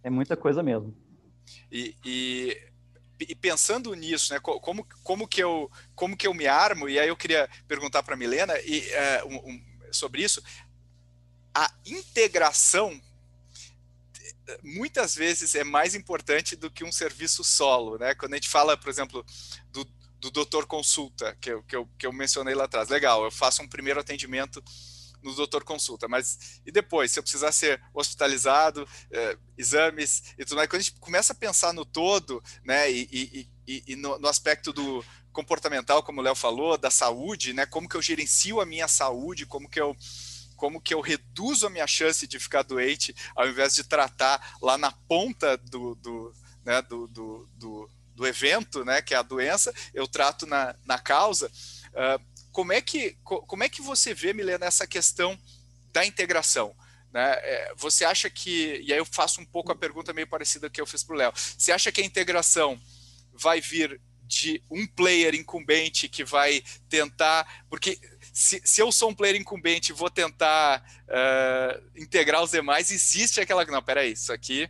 [0.02, 0.96] É muita coisa mesmo.
[1.70, 2.57] E, e,
[3.20, 7.09] e, pensando nisso, né, como, como, que eu, como que eu me armo, e aí
[7.09, 8.81] eu queria perguntar para a Milena e,
[9.24, 10.42] uh, um, sobre isso,
[11.55, 13.01] a integração
[14.62, 18.14] muitas vezes é mais importante do que um serviço solo, né?
[18.14, 19.25] Quando a gente fala, por exemplo,
[19.72, 19.85] do,
[20.20, 23.62] do doutor consulta, que eu, que, eu, que eu mencionei lá atrás, legal, eu faço
[23.62, 24.62] um primeiro atendimento
[25.22, 30.57] no doutor consulta, mas e depois, se eu precisar ser hospitalizado, é, exames e tudo
[30.57, 34.18] mais, quando a gente começa a pensar no todo, né, e, e, e, e no,
[34.18, 35.05] no, aspecto do
[35.37, 39.44] comportamental, como o Léo falou, da saúde, né, como que eu gerencio a minha saúde,
[39.44, 39.94] como que eu
[40.57, 44.79] como que eu reduzo a minha chance de ficar doente, ao invés de tratar lá
[44.79, 46.33] na ponta do, do,
[46.64, 50.99] né, do, do, do, do evento, né, que é a doença, eu trato na, na
[50.99, 51.53] causa.
[51.88, 52.18] Uh,
[52.51, 55.38] como é que, como é que você vê, Milena, essa questão
[55.92, 56.75] da integração?
[57.12, 57.33] Né?
[57.42, 60.81] É, você acha que, e aí eu faço um pouco a pergunta meio parecida que
[60.81, 62.81] eu fiz para o Léo, você acha que a integração
[63.35, 67.99] vai vir de um player incumbente que vai tentar, porque
[68.33, 73.41] se, se eu sou um player incumbente e vou tentar uh, integrar os demais, existe
[73.41, 74.69] aquela, não, peraí, isso aqui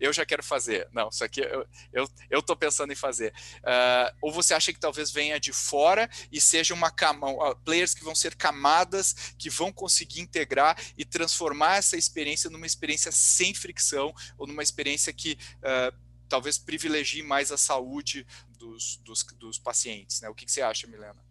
[0.00, 0.88] eu já quero fazer.
[0.92, 3.32] Não, isso aqui eu eu, eu pensando em fazer.
[3.58, 7.94] Uh, ou você acha que talvez venha de fora e seja uma cama, uh, players
[7.94, 13.54] que vão ser camadas que vão conseguir integrar e transformar essa experiência numa experiência sem
[13.54, 18.26] fricção ou numa experiência que uh, talvez privilegie mais a saúde
[18.58, 20.28] dos, dos, dos pacientes, né?
[20.28, 21.22] O que, que você acha, Milena?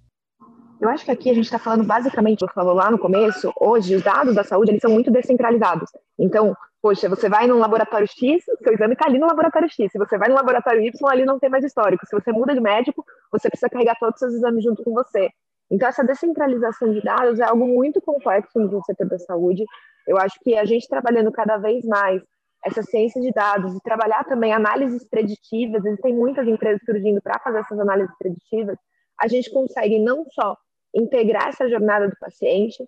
[0.79, 3.95] Eu acho que aqui a gente está falando basicamente, você falou lá no começo, hoje
[3.95, 5.89] os dados da saúde eles são muito descentralizados.
[6.19, 9.91] Então, poxa, você vai num laboratório X, seu exame está ali no laboratório X.
[9.91, 12.05] Se você vai no laboratório Y, ali não tem mais histórico.
[12.05, 15.29] Se você muda de médico, você precisa carregar todos os seus exames junto com você.
[15.71, 19.63] Então, essa descentralização de dados é algo muito complexo no setor da saúde.
[20.05, 22.21] Eu acho que a gente trabalhando cada vez mais
[22.65, 27.59] essa ciência de dados e trabalhar também análises preditivas, existem muitas empresas surgindo para fazer
[27.59, 28.77] essas análises preditivas,
[29.19, 30.57] a gente consegue não só
[30.95, 32.83] integrar essa jornada do paciente,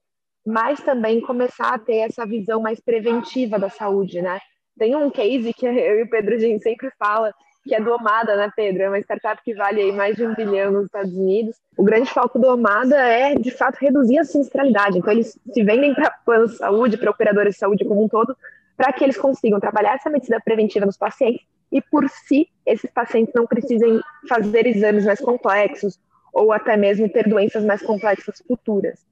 [0.46, 4.40] mas também começar a ter essa visão mais preventiva da saúde, né?
[4.78, 7.34] Tem um case que eu e o Pedro gente sempre fala,
[7.64, 8.84] que é do Omada, né, Pedro?
[8.84, 11.56] É uma startup que vale aí mais de um bilhão nos Estados Unidos.
[11.76, 15.00] O grande foco do Omada é, de fato, reduzir a sinistralidade.
[15.00, 18.38] Então, eles se vendem para planos de saúde, para operadores de saúde como um todo,
[18.78, 23.34] para que eles consigam trabalhar essa medicina preventiva nos pacientes e, por si, esses pacientes
[23.34, 26.00] não precisem fazer exames mais complexos
[26.34, 29.06] ou até mesmo ter doenças mais complexas futuras.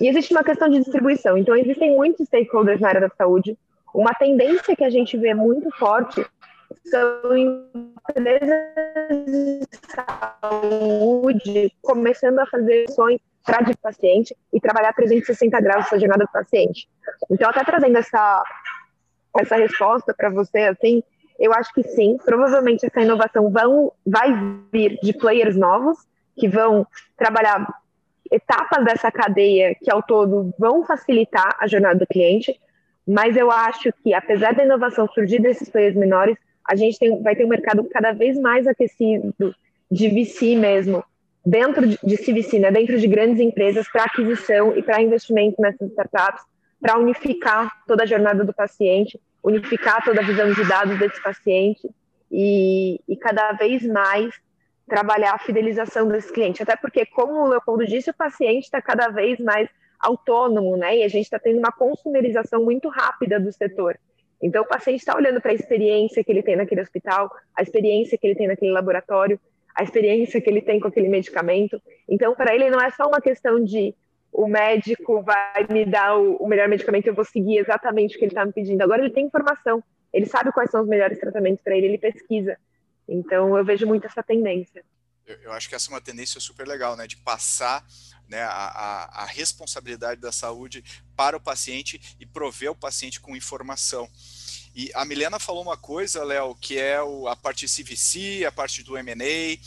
[0.00, 1.36] E existe uma questão de distribuição.
[1.36, 3.56] Então, existem muitos stakeholders na área da saúde.
[3.94, 6.24] Uma tendência que a gente vê muito forte
[6.84, 8.48] são empresas
[9.26, 9.68] de
[10.42, 16.30] saúde começando a fazer ações para o paciente e trabalhar 360 graus essa jornada do
[16.30, 16.88] paciente.
[17.30, 18.42] Então, até trazendo essa,
[19.38, 21.02] essa resposta para você, assim,
[21.38, 24.28] eu acho que sim, provavelmente essa inovação vão, vai
[24.72, 25.98] vir de players novos,
[26.36, 27.66] que vão trabalhar
[28.30, 32.58] etapas dessa cadeia que ao todo vão facilitar a jornada do cliente,
[33.06, 37.34] mas eu acho que apesar da inovação surgir desses players menores, a gente tem, vai
[37.34, 39.34] ter um mercado cada vez mais aquecido
[39.90, 41.02] de VC mesmo,
[41.44, 45.90] dentro de, de CVC, né, dentro de grandes empresas para aquisição e para investimento nessas
[45.90, 46.44] startups,
[46.80, 51.88] para unificar toda a jornada do paciente, unificar toda a visão de dados desse paciente
[52.30, 54.34] e, e cada vez mais
[54.86, 56.62] trabalhar a fidelização desse cliente.
[56.62, 59.68] Até porque, como o Leopoldo disse, o paciente está cada vez mais
[60.00, 60.98] autônomo, né?
[60.98, 63.98] E a gente está tendo uma consumerização muito rápida do setor.
[64.42, 68.16] Então, o paciente está olhando para a experiência que ele tem naquele hospital, a experiência
[68.16, 69.38] que ele tem naquele laboratório,
[69.74, 71.80] a experiência que ele tem com aquele medicamento.
[72.08, 73.94] Então, para ele, não é só uma questão de
[74.32, 78.24] o médico vai me dar o, o melhor medicamento, eu vou seguir exatamente o que
[78.24, 78.82] ele está me pedindo.
[78.82, 82.56] Agora ele tem informação, ele sabe quais são os melhores tratamentos para ele, ele pesquisa.
[83.08, 84.84] Então, eu vejo muito essa tendência.
[85.26, 87.06] Eu, eu, acho que essa é uma tendência super legal, né?
[87.06, 87.84] De passar
[88.28, 90.84] né, a, a, a responsabilidade da saúde
[91.16, 94.08] para o paciente e prover o paciente com informação.
[94.74, 98.84] E a Milena falou uma coisa, Léo, que é o, a parte CVC, a parte
[98.84, 99.58] do M&A, e,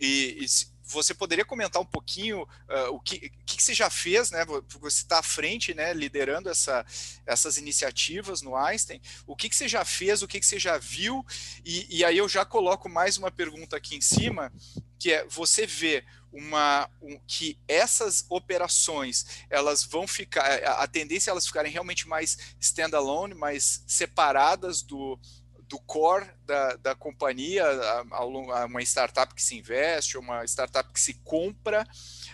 [0.00, 0.46] e
[0.86, 4.44] você poderia comentar um pouquinho uh, o que, que, você já fez, né?
[4.80, 5.92] Você está à frente, né?
[5.92, 6.86] Liderando essa,
[7.26, 9.00] essas iniciativas no Einstein.
[9.26, 11.26] O que, que você já fez, o que, que você já viu?
[11.64, 14.52] E, e aí eu já coloco mais uma pergunta aqui em cima,
[14.98, 21.30] que é você vê uma um, que essas operações elas vão ficar a, a tendência
[21.30, 25.18] é elas ficarem realmente mais standalone, mais separadas do
[25.68, 28.24] do core da, da companhia, a, a
[28.66, 31.86] uma startup que se investe, uma startup que se compra,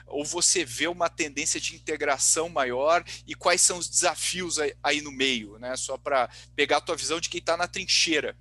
[0.06, 5.00] ou você vê uma tendência de integração maior e quais são os desafios aí, aí
[5.00, 5.76] no meio, né?
[5.76, 8.36] Só para pegar a tua visão de quem está na trincheira.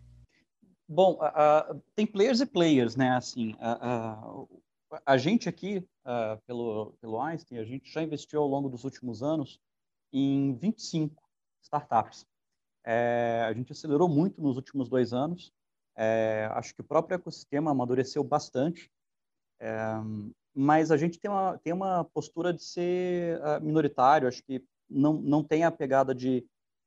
[0.88, 3.12] Bom, uh, tem players e players, né?
[3.12, 4.62] Assim, uh,
[5.06, 5.88] a gente aqui,
[6.46, 9.58] pelo, pelo Einstein, a gente já investiu ao longo dos últimos anos
[10.12, 11.16] em 25
[11.64, 12.26] startups.
[12.84, 15.54] É, a gente acelerou muito nos últimos dois anos.
[15.96, 18.92] É, acho que o próprio ecossistema amadureceu bastante.
[19.60, 19.78] É,
[20.54, 24.28] mas a gente tem uma, tem uma postura de ser uh, minoritário.
[24.28, 26.46] Acho que não, não tem a pegada de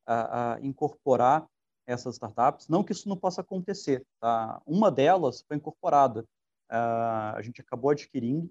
[0.09, 1.47] uh, uh, incorporar
[1.87, 2.69] essas startups.
[2.69, 4.05] Não que isso não possa acontecer.
[4.21, 4.61] Tá?
[4.67, 6.25] Uma delas foi incorporada.
[6.69, 8.51] a gente acabou adquirindo,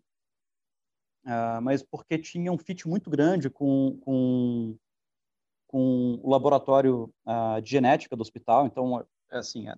[1.64, 4.78] mas porque tinha um fit muito grande com, com
[5.74, 8.68] com o laboratório uh, de genética do hospital.
[8.68, 9.74] Então, é assim, é,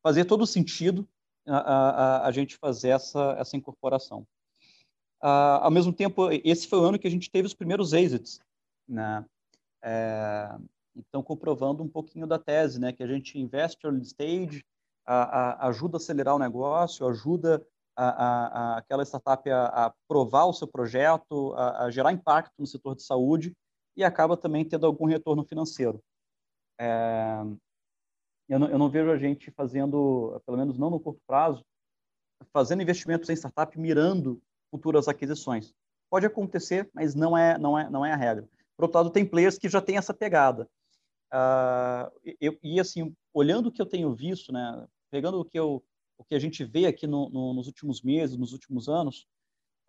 [0.00, 1.08] fazia todo sentido
[1.44, 4.20] a, a, a, gente fazer essa, essa incorporação.
[5.20, 8.38] Uh, ao mesmo tempo, esse foi o ano que a gente teve os primeiros exits,
[8.88, 9.26] né?
[9.82, 10.56] É,
[10.94, 12.92] então, comprovando um pouquinho da tese, né?
[12.92, 14.64] Que a gente investe early stage,
[15.04, 17.60] a, ajuda a acelerar o negócio, ajuda
[17.96, 23.52] aquela startup a, provar o seu projeto, a gerar impacto no setor de saúde,
[24.00, 26.02] e acaba também tendo algum retorno financeiro.
[26.80, 27.42] É,
[28.48, 31.64] eu, não, eu não vejo a gente fazendo, pelo menos não no curto prazo,
[32.52, 35.74] fazendo investimentos em startup mirando futuras aquisições.
[36.08, 38.48] Pode acontecer, mas não é, não é, não é a regra.
[38.76, 40.68] Por outro lado, tem players que já têm essa pegada.
[41.32, 45.84] Uh, eu, e assim, olhando o que eu tenho visto, né, pegando o que, eu,
[46.18, 49.28] o que a gente vê aqui no, no, nos últimos meses, nos últimos anos,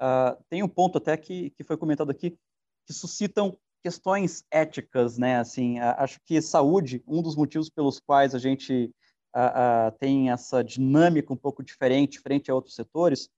[0.01, 2.37] uh, tem um ponto até que, que foi comentado aqui,
[2.85, 5.39] que suscitam questões éticas, né?
[5.39, 8.93] Assim, acho que saúde, um dos motivos pelos quais a gente
[9.33, 13.29] a, a, tem essa dinâmica um pouco diferente frente a outros setores,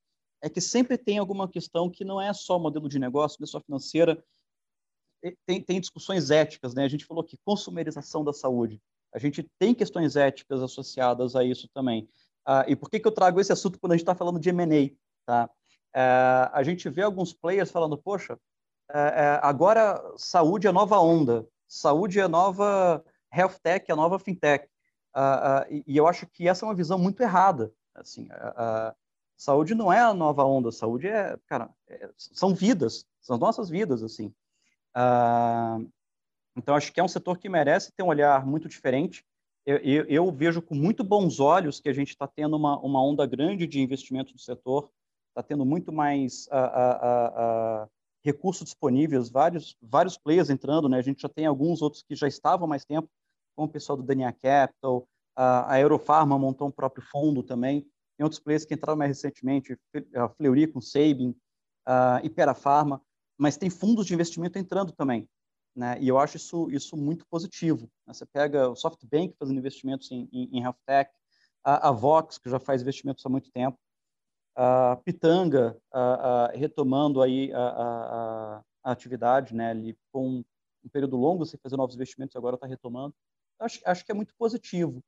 [0.41, 3.47] é que sempre tem alguma questão que não é só modelo de negócio, não é
[3.47, 4.23] só financeira,
[5.45, 6.83] tem, tem discussões éticas, né?
[6.83, 8.81] A gente falou que consumerização da saúde,
[9.13, 12.09] a gente tem questões éticas associadas a isso também.
[12.45, 14.49] Ah, e por que, que eu trago esse assunto quando a gente está falando de
[14.49, 14.91] M&A?
[15.25, 15.49] Tá?
[15.93, 18.37] Ah, a gente vê alguns players falando, poxa,
[18.91, 24.67] é, é, agora saúde é nova onda, saúde é nova health tech, é nova fintech.
[25.15, 27.71] Uh, uh, e, eu acho que essa é uma visão muito errada.
[27.95, 28.95] Assim, uh,
[29.37, 34.01] saúde não é a nova onda, saúde é, cara, é, são vidas, são nossas vidas,
[34.03, 34.33] assim.
[36.55, 39.25] então acho que é um setor que merece ter um olhar muito diferente.
[39.65, 43.03] Eu, eu, eu vejo com muito bons olhos que a gente está tendo uma, uma
[43.03, 44.91] onda grande de investimento no setor,
[45.29, 46.47] está tendo muito mais
[48.23, 50.97] recursos disponíveis, vários, vários players entrando, né?
[50.97, 53.09] A gente já tem alguns outros que já estavam há mais tempo,
[53.55, 57.81] como o pessoal do DNA Capital, a Eurofarma montou um próprio fundo também,
[58.17, 59.77] tem outros players que entraram mais recentemente,
[60.15, 61.35] a Fleury com Sabin,
[61.85, 63.01] a Ipera Pharma,
[63.37, 65.27] mas tem fundos de investimento entrando também,
[65.75, 65.97] né?
[65.99, 67.89] E eu acho isso, isso muito positivo.
[68.07, 68.13] Né?
[68.13, 70.63] Você pega o SoftBank fazendo investimentos em, em, em
[71.63, 73.77] a, a Vox, que já faz investimentos há muito tempo,
[74.55, 80.43] a Pitanga a, a, retomando aí a, a, atividade, né, ali com
[80.83, 83.13] um período longo sem fazer novos investimentos, agora está retomando.
[83.59, 85.01] Acho, acho que é muito positivo.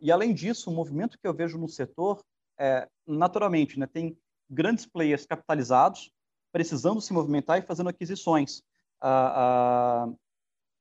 [0.00, 2.22] e além disso, o movimento que eu vejo no setor
[2.58, 4.16] é, naturalmente, né, tem
[4.48, 6.12] grandes players capitalizados
[6.52, 8.62] precisando se movimentar e fazendo aquisições.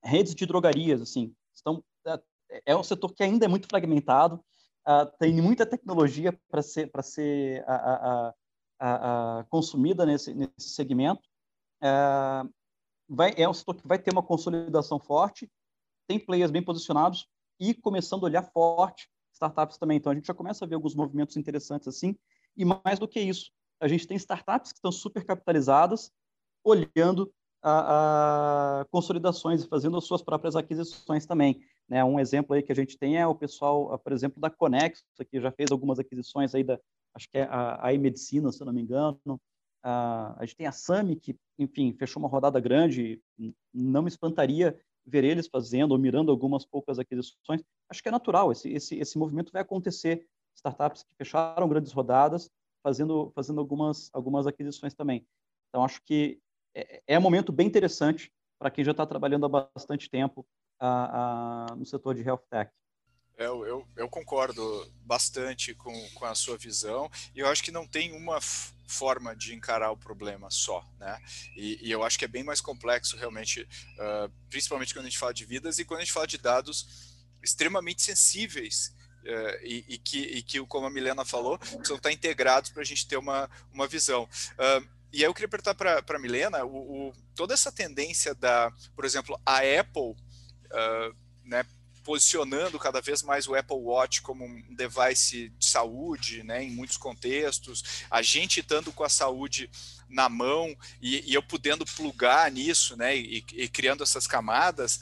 [0.04, 1.84] redes de drogarias, assim, estão
[2.52, 4.44] é, é um setor que ainda é muito fragmentado,
[4.88, 8.34] uh, tem muita tecnologia para ser, para ser a, a,
[8.80, 11.22] a, consumida nesse, nesse segmento.
[11.82, 12.50] Uh,
[13.10, 15.50] vai, é um setor que vai ter uma consolidação forte,
[16.08, 17.28] tem players bem posicionados
[17.60, 19.98] e começando a olhar forte startups também.
[19.98, 22.16] Então, a gente já começa a ver alguns movimentos interessantes assim.
[22.56, 26.12] E mais do que isso, a gente tem startups que estão super capitalizadas,
[26.64, 31.62] olhando a, a consolidações e fazendo as suas próprias aquisições também.
[31.88, 32.04] Né?
[32.04, 35.40] Um exemplo aí que a gente tem é o pessoal, por exemplo, da Conex, que
[35.40, 36.80] já fez algumas aquisições aí da,
[37.14, 39.20] acho que é a, a e-medicina, se eu não me engano.
[39.84, 43.22] Uh, a gente tem a Sami, que, enfim, fechou uma rodada grande,
[43.74, 47.62] não me espantaria ver eles fazendo ou mirando algumas poucas aquisições.
[47.90, 50.28] Acho que é natural, esse, esse, esse movimento vai acontecer.
[50.56, 52.50] Startups que fecharam grandes rodadas,
[52.84, 55.26] fazendo, fazendo algumas, algumas aquisições também.
[55.70, 56.40] Então, acho que
[56.76, 60.46] é, é um momento bem interessante para quem já está trabalhando há bastante tempo
[60.82, 62.72] uh, uh, no setor de health tech.
[63.38, 67.88] Eu, eu, eu, concordo bastante com, com a sua visão e eu acho que não
[67.88, 68.40] tem uma
[68.88, 71.18] forma de encarar o problema só, né?
[71.56, 75.18] E, e eu acho que é bem mais complexo realmente, uh, principalmente quando a gente
[75.18, 76.86] fala de vidas e quando a gente fala de dados
[77.42, 78.94] extremamente sensíveis
[79.24, 82.86] uh, e, e, que, e que, como a Milena falou, precisam estar integrados para a
[82.86, 84.30] gente ter uma, uma visão.
[84.54, 88.72] Uh, e aí eu queria perguntar para a Milena, o, o, toda essa tendência da,
[88.96, 90.16] por exemplo, a Apple,
[91.44, 91.66] né,
[92.04, 96.98] posicionando cada vez mais o Apple Watch como um device de saúde, né, em muitos
[96.98, 99.70] contextos, a gente estando com a saúde
[100.10, 105.00] na mão e, e eu podendo plugar nisso, né, e, e criando essas camadas,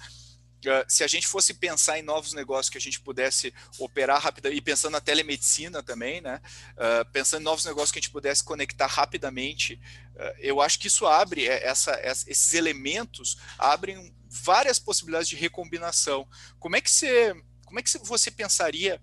[0.68, 4.58] Uh, se a gente fosse pensar em novos negócios que a gente pudesse operar rapidamente,
[4.58, 6.42] e pensando na telemedicina também, né?
[6.74, 9.80] Uh, pensando em novos negócios que a gente pudesse conectar rapidamente,
[10.16, 15.38] uh, eu acho que isso abre, é, essa, essa, esses elementos abrem várias possibilidades de
[15.38, 16.28] recombinação.
[16.60, 17.34] Como é que você,
[17.66, 19.02] como é que você pensaria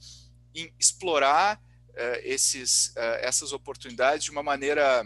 [0.54, 1.60] em explorar
[2.22, 2.92] esses,
[3.22, 5.04] essas oportunidades de uma maneira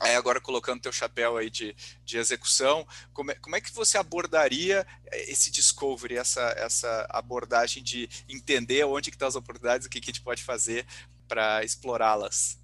[0.00, 1.74] Aí agora colocando teu chapéu aí de,
[2.04, 8.08] de execução, como é, como é que você abordaria esse discovery, essa, essa abordagem de
[8.28, 10.84] entender onde que estão as oportunidades, o que, que a gente pode fazer
[11.28, 12.58] para explorá-las?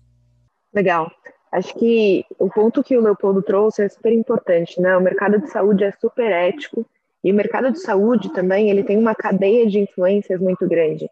[0.75, 1.11] Legal.
[1.53, 4.97] Acho que o ponto que o Leopoldo trouxe é super importante, né?
[4.97, 6.87] O mercado de saúde é super ético
[7.23, 11.09] e o mercado de saúde também, ele tem uma cadeia de influências muito grande.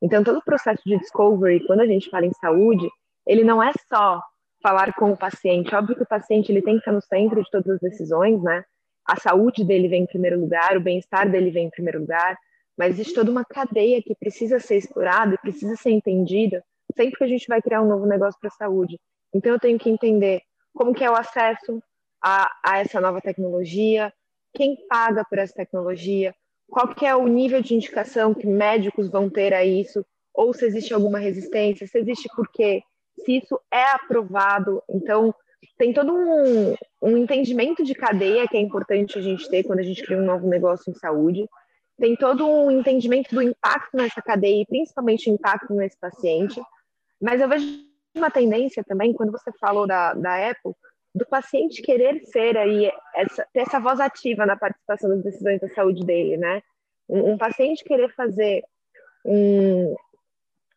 [0.00, 2.88] Então, todo o processo de discovery, quando a gente fala em saúde,
[3.26, 4.20] ele não é só
[4.62, 5.74] falar com o paciente.
[5.74, 8.64] Óbvio que o paciente ele tem que estar no centro de todas as decisões, né?
[9.04, 12.38] A saúde dele vem em primeiro lugar, o bem-estar dele vem em primeiro lugar,
[12.78, 16.64] mas existe toda uma cadeia que precisa ser explorada e precisa ser entendida
[16.96, 18.98] sempre que a gente vai criar um novo negócio para a saúde.
[19.34, 20.42] Então eu tenho que entender
[20.74, 21.82] como que é o acesso
[22.22, 24.12] a, a essa nova tecnologia,
[24.54, 26.34] quem paga por essa tecnologia,
[26.68, 30.04] qual que é o nível de indicação que médicos vão ter a isso,
[30.34, 32.82] ou se existe alguma resistência, se existe por quê,
[33.24, 34.82] se isso é aprovado.
[34.88, 35.34] Então,
[35.78, 39.84] tem todo um, um entendimento de cadeia que é importante a gente ter quando a
[39.84, 41.48] gente cria um novo negócio em saúde.
[41.98, 46.60] Tem todo um entendimento do impacto nessa cadeia e principalmente o impacto nesse paciente.
[47.20, 47.66] Mas eu vejo
[48.16, 50.72] uma tendência também, quando você falou da, da Apple,
[51.14, 55.68] do paciente querer ser aí, essa, ter essa voz ativa na participação das decisões da
[55.68, 56.62] saúde dele, né?
[57.08, 58.64] Um, um paciente querer fazer
[59.24, 59.94] um,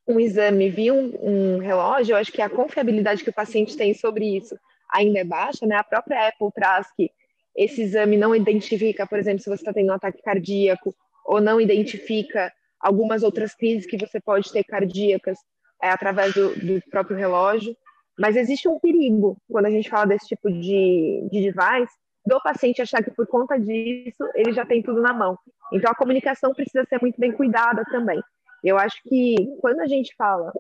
[0.08, 3.94] um exame via um, um, relógio, eu acho que a confiabilidade que o paciente tem
[3.94, 4.58] sobre isso
[4.94, 5.76] ainda é baixa, né?
[5.76, 7.10] A própria Apple traz que
[7.56, 10.94] esse exame não identifica, por exemplo, se você está tendo um ataque cardíaco,
[11.26, 15.40] ou não identifica algumas outras crises que você pode ter cardíacas
[15.82, 17.76] é, através do, do, próprio relógio.
[18.18, 21.94] Mas existe um perigo quando a gente fala desse tipo de, de device,
[22.26, 25.38] do paciente achar que por conta disso ele já tem tudo na mão.
[25.74, 28.22] Então a comunicação precisa ser muito bem cuidada também.
[28.66, 30.52] Eu acho que quando a gente fala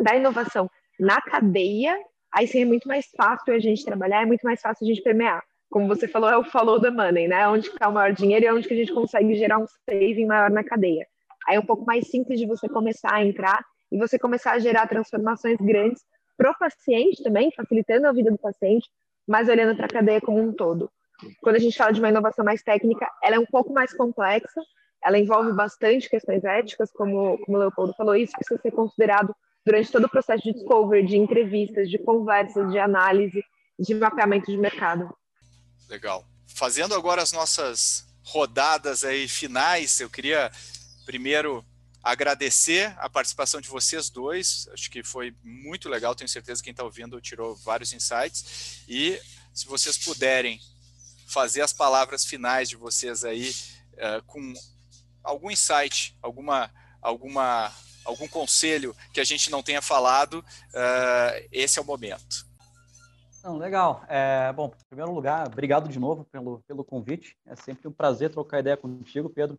[0.00, 0.68] da inovação
[0.98, 1.96] na cadeia,
[2.32, 5.00] aí sim é muito mais fácil a gente trabalhar, é muito mais fácil a gente
[5.00, 5.44] permear.
[5.70, 7.48] Como você falou, é o follow the money, né?
[7.48, 10.26] Onde está o maior dinheiro e é onde que a gente consegue gerar um saving
[10.26, 11.06] maior na cadeia.
[11.46, 14.58] Aí é um pouco mais simples de você começar a entrar e você começar a
[14.58, 16.02] gerar transformações grandes
[16.36, 18.90] para o paciente também, facilitando a vida do paciente,
[19.26, 20.90] mas olhando para a cadeia como um todo.
[21.40, 24.60] Quando a gente fala de uma inovação mais técnica, ela é um pouco mais complexa,
[25.04, 29.34] ela envolve bastante questões éticas, como, como o Leopoldo falou, isso precisa ser considerado
[29.64, 33.44] durante todo o processo de discovery, de entrevistas, de conversas, de análise,
[33.78, 35.12] de mapeamento de mercado.
[35.88, 36.24] Legal.
[36.46, 40.50] Fazendo agora as nossas rodadas aí finais, eu queria
[41.04, 41.64] primeiro
[42.02, 44.68] agradecer a participação de vocês dois.
[44.72, 46.14] Acho que foi muito legal.
[46.14, 48.84] Tenho certeza que quem está ouvindo tirou vários insights.
[48.88, 49.20] E
[49.54, 50.60] se vocês puderem
[51.28, 53.50] fazer as palavras finais de vocês aí
[53.94, 54.52] uh, com
[55.22, 56.70] algum insight, alguma,
[57.00, 57.70] alguma
[58.04, 62.46] algum conselho que a gente não tenha falado, uh, esse é o momento.
[63.42, 64.04] Não, legal.
[64.08, 67.36] É, bom, em primeiro lugar, obrigado de novo pelo, pelo convite.
[67.44, 69.58] É sempre um prazer trocar ideia contigo, Pedro.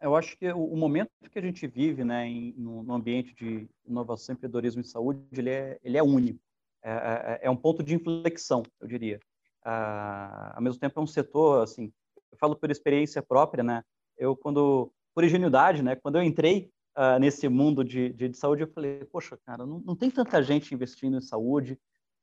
[0.00, 3.34] Eu acho que o, o momento que a gente vive né, em, no, no, ambiente
[3.34, 6.40] de inovação, empreendedorismo e saúde, ele é, ele é único.
[6.82, 9.20] É, é, é um ponto de inflexão, eu diria.
[9.62, 11.92] Ah, ao mesmo tempo, é um setor, assim,
[12.32, 13.82] eu falo por experiência própria, né?
[14.16, 15.96] Eu, quando, por ingenuidade, né?
[15.96, 19.80] Quando eu entrei uh, nesse mundo de, de, de, saúde, eu falei, poxa, cara, não,
[19.80, 21.78] não tem tanta gente investindo em saúde,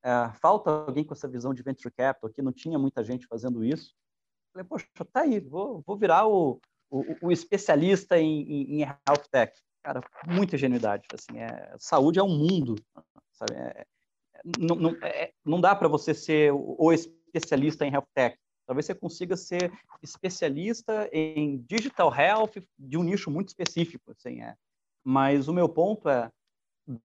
[0.05, 3.65] é, falta alguém com essa visão de venture capital, que não tinha muita gente fazendo
[3.65, 3.95] isso.
[4.53, 6.61] Falei, poxa, tá aí, vou, vou virar o,
[6.91, 9.51] o, o especialista em, em, em, health tech.
[9.81, 11.07] Cara, muita ingenuidade.
[11.11, 12.75] Assim, é, saúde é um mundo,
[13.33, 13.55] sabe?
[13.55, 13.85] É,
[14.59, 18.37] não, não, é, não dá para você ser o especialista em health tech.
[18.65, 24.55] Talvez você consiga ser especialista em digital health de um nicho muito específico, assim, é.
[25.03, 26.31] Mas o meu ponto é,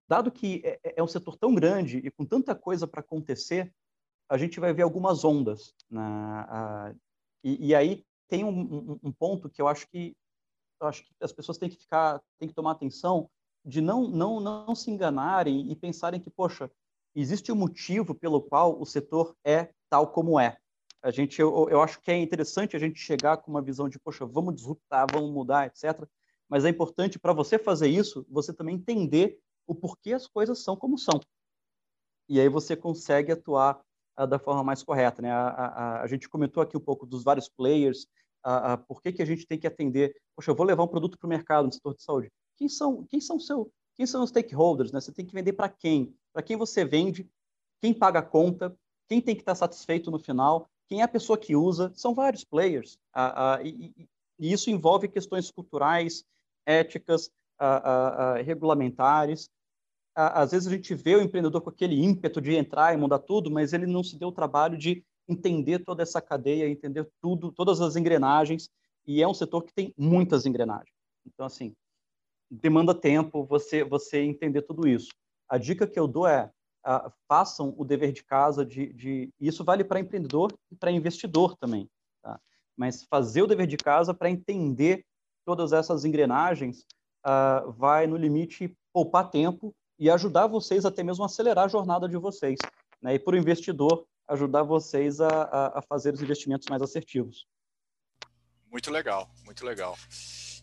[0.08, 3.72] dado que é, é, é um setor tão grande e com tanta coisa para acontecer,
[4.28, 5.74] a gente vai ver algumas ondas.
[5.90, 6.94] Na, a,
[7.44, 10.14] e, e, aí tem um, um, um, ponto que eu acho que
[10.80, 13.28] eu acho que as pessoas têm que ficar, têm que tomar atenção
[13.64, 16.70] de não não não se enganarem e pensarem que poxa
[17.14, 20.56] existe um motivo pelo qual o setor é tal como é.
[21.02, 23.98] A gente eu, eu acho que é interessante a gente chegar com uma visão de
[23.98, 26.06] poxa vamos disruptar, vamos mudar, etc.
[26.48, 30.76] Mas é importante para você fazer isso, você também entender o porquê as coisas são
[30.76, 31.20] como são.
[32.28, 33.80] E aí você consegue atuar
[34.18, 35.22] uh, da forma mais correta.
[35.22, 35.30] Né?
[35.30, 38.04] A, a, a, gente comentou aqui um pouco dos vários players,
[38.44, 40.14] uh, uh, por que, que a gente tem que atender.
[40.34, 42.32] Poxa, eu vou levar um produto para o mercado no setor de saúde.
[42.56, 44.92] Quem são, quem são, seu, quem são os stakeholders?
[44.92, 45.00] Né?
[45.00, 46.14] Você tem que vender para quem?
[46.32, 47.28] Para quem você vende?
[47.80, 48.76] Quem paga a conta?
[49.08, 50.68] Quem tem que estar satisfeito no final?
[50.90, 51.90] Quem é a pessoa que usa?
[51.94, 52.98] São vários players.
[53.16, 53.94] Uh, e,
[54.38, 56.24] e, isso envolve questões culturais,
[56.66, 57.30] éticas,
[58.44, 59.50] regulamentares
[60.14, 63.50] às vezes a gente vê o empreendedor com aquele ímpeto de entrar e mudar tudo,
[63.50, 67.80] mas ele não se deu o trabalho de entender toda essa cadeia, entender tudo, todas
[67.80, 68.68] as engrenagens,
[69.06, 70.92] e é um setor que tem muitas engrenagens.
[71.26, 71.74] Então, assim,
[72.50, 75.10] demanda tempo você, você entender tudo isso.
[75.48, 76.50] A dica que eu dou é
[76.86, 79.30] uh, façam o dever de casa, de, de...
[79.40, 81.88] isso vale para empreendedor e para investidor também,
[82.22, 82.40] tá?
[82.76, 85.04] mas fazer o dever de casa para entender
[85.44, 86.86] todas essas engrenagens
[87.26, 92.08] uh, vai, no limite, poupar tempo e ajudar vocês até mesmo a acelerar a jornada
[92.08, 92.58] de vocês.
[93.02, 93.14] Né?
[93.14, 97.46] E para o investidor, ajudar vocês a, a, a, fazer os investimentos mais assertivos.
[98.70, 99.96] Muito legal, muito legal.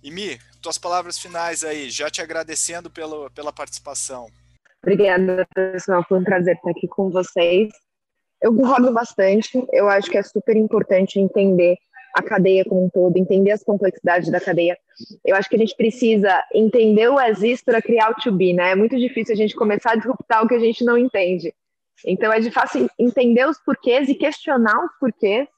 [0.01, 4.31] E Mi, tuas palavras finais aí, já te agradecendo pelo, pela participação.
[4.87, 6.01] Obrigada, pessoal.
[6.07, 7.73] Foi um prazer estar aqui com vocês.
[8.41, 9.61] Eu concordo bastante.
[9.73, 11.75] Eu acho que é super importante entender
[12.15, 14.77] a cadeia como um todo, entender as complexidades da cadeia.
[15.25, 18.71] Eu acho que a gente precisa entender o as para criar o to be, né?
[18.71, 21.53] É muito difícil a gente começar a disruptar o que a gente não entende.
[22.05, 25.49] Então é de fácil entender os porquês e questionar os porquês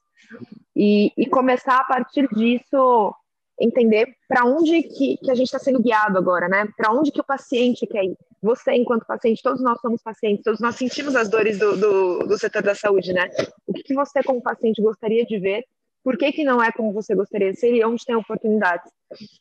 [0.75, 3.13] e, e começar a partir disso
[3.59, 6.67] entender para onde que, que a gente está sendo guiado agora, né?
[6.77, 8.17] Para onde que o paciente quer ir.
[8.41, 12.37] Você, enquanto paciente, todos nós somos pacientes, todos nós sentimos as dores do, do, do
[12.37, 13.29] setor da saúde, né?
[13.67, 15.65] O que, que você, como paciente, gostaria de ver
[16.03, 18.89] por que, que não é como você gostaria de ser e onde tem oportunidades.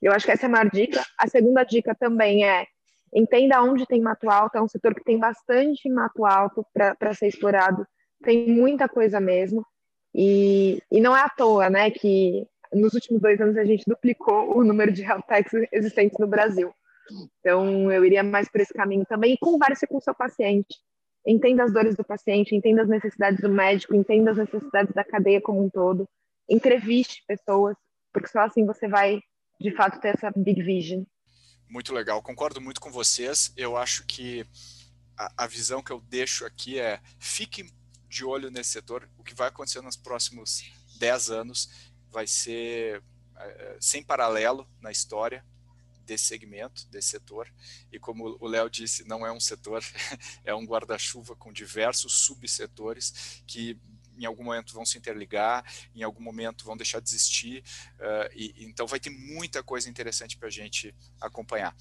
[0.03, 1.03] Eu acho que essa é a maior dica.
[1.19, 2.67] A segunda dica também é
[3.15, 7.29] entenda onde tem mato alto, é um setor que tem bastante mato alto para ser
[7.29, 7.87] explorado,
[8.23, 9.65] tem muita coisa mesmo,
[10.15, 14.57] e, e não é à toa, né, que nos últimos dois anos a gente duplicou
[14.57, 16.73] o número de health techs existentes no Brasil.
[17.41, 20.77] Então, eu iria mais por esse caminho também, e converse com o seu paciente.
[21.27, 25.41] Entenda as dores do paciente, entenda as necessidades do médico, entenda as necessidades da cadeia
[25.41, 26.09] como um todo
[26.49, 27.77] entreviste pessoas,
[28.13, 29.21] porque só assim você vai,
[29.61, 31.05] de fato, ter essa big vision.
[31.69, 33.53] Muito legal, concordo muito com vocês.
[33.57, 34.47] Eu acho que
[35.17, 37.67] a, a visão que eu deixo aqui é fique
[38.09, 39.09] de olho nesse setor.
[39.19, 40.63] O que vai acontecer nos próximos
[40.99, 43.03] 10 anos vai ser
[43.37, 45.45] é, sem paralelo na história
[46.09, 47.53] desse segmento, desse setor.
[47.93, 49.85] E como o Léo disse, não é um setor,
[50.43, 53.79] é um guarda-chuva com diversos subsetores que
[54.19, 57.63] em algum momento vão se interligar, em algum momento vão deixar de existir,
[58.01, 61.77] uh, e, então vai ter muita coisa interessante para a gente acompanhar.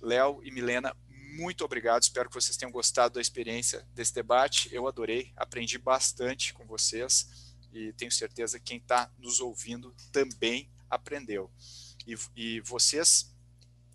[0.00, 4.86] Léo e Milena, muito obrigado, espero que vocês tenham gostado da experiência desse debate, eu
[4.86, 11.50] adorei, aprendi bastante com vocês, e tenho certeza que quem está nos ouvindo também aprendeu.
[12.06, 13.32] E, e vocês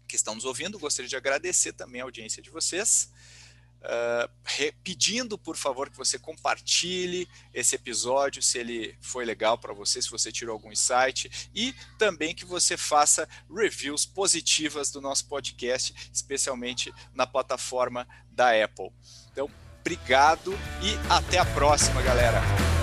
[0.07, 3.11] que estão nos ouvindo, gostaria de agradecer também a audiência de vocês,
[3.81, 10.01] uh, pedindo, por favor, que você compartilhe esse episódio, se ele foi legal para você,
[10.01, 15.93] se você tirou algum insight, e também que você faça reviews positivas do nosso podcast,
[16.13, 18.91] especialmente na plataforma da Apple.
[19.31, 19.49] Então,
[19.79, 22.74] obrigado e até a próxima, galera.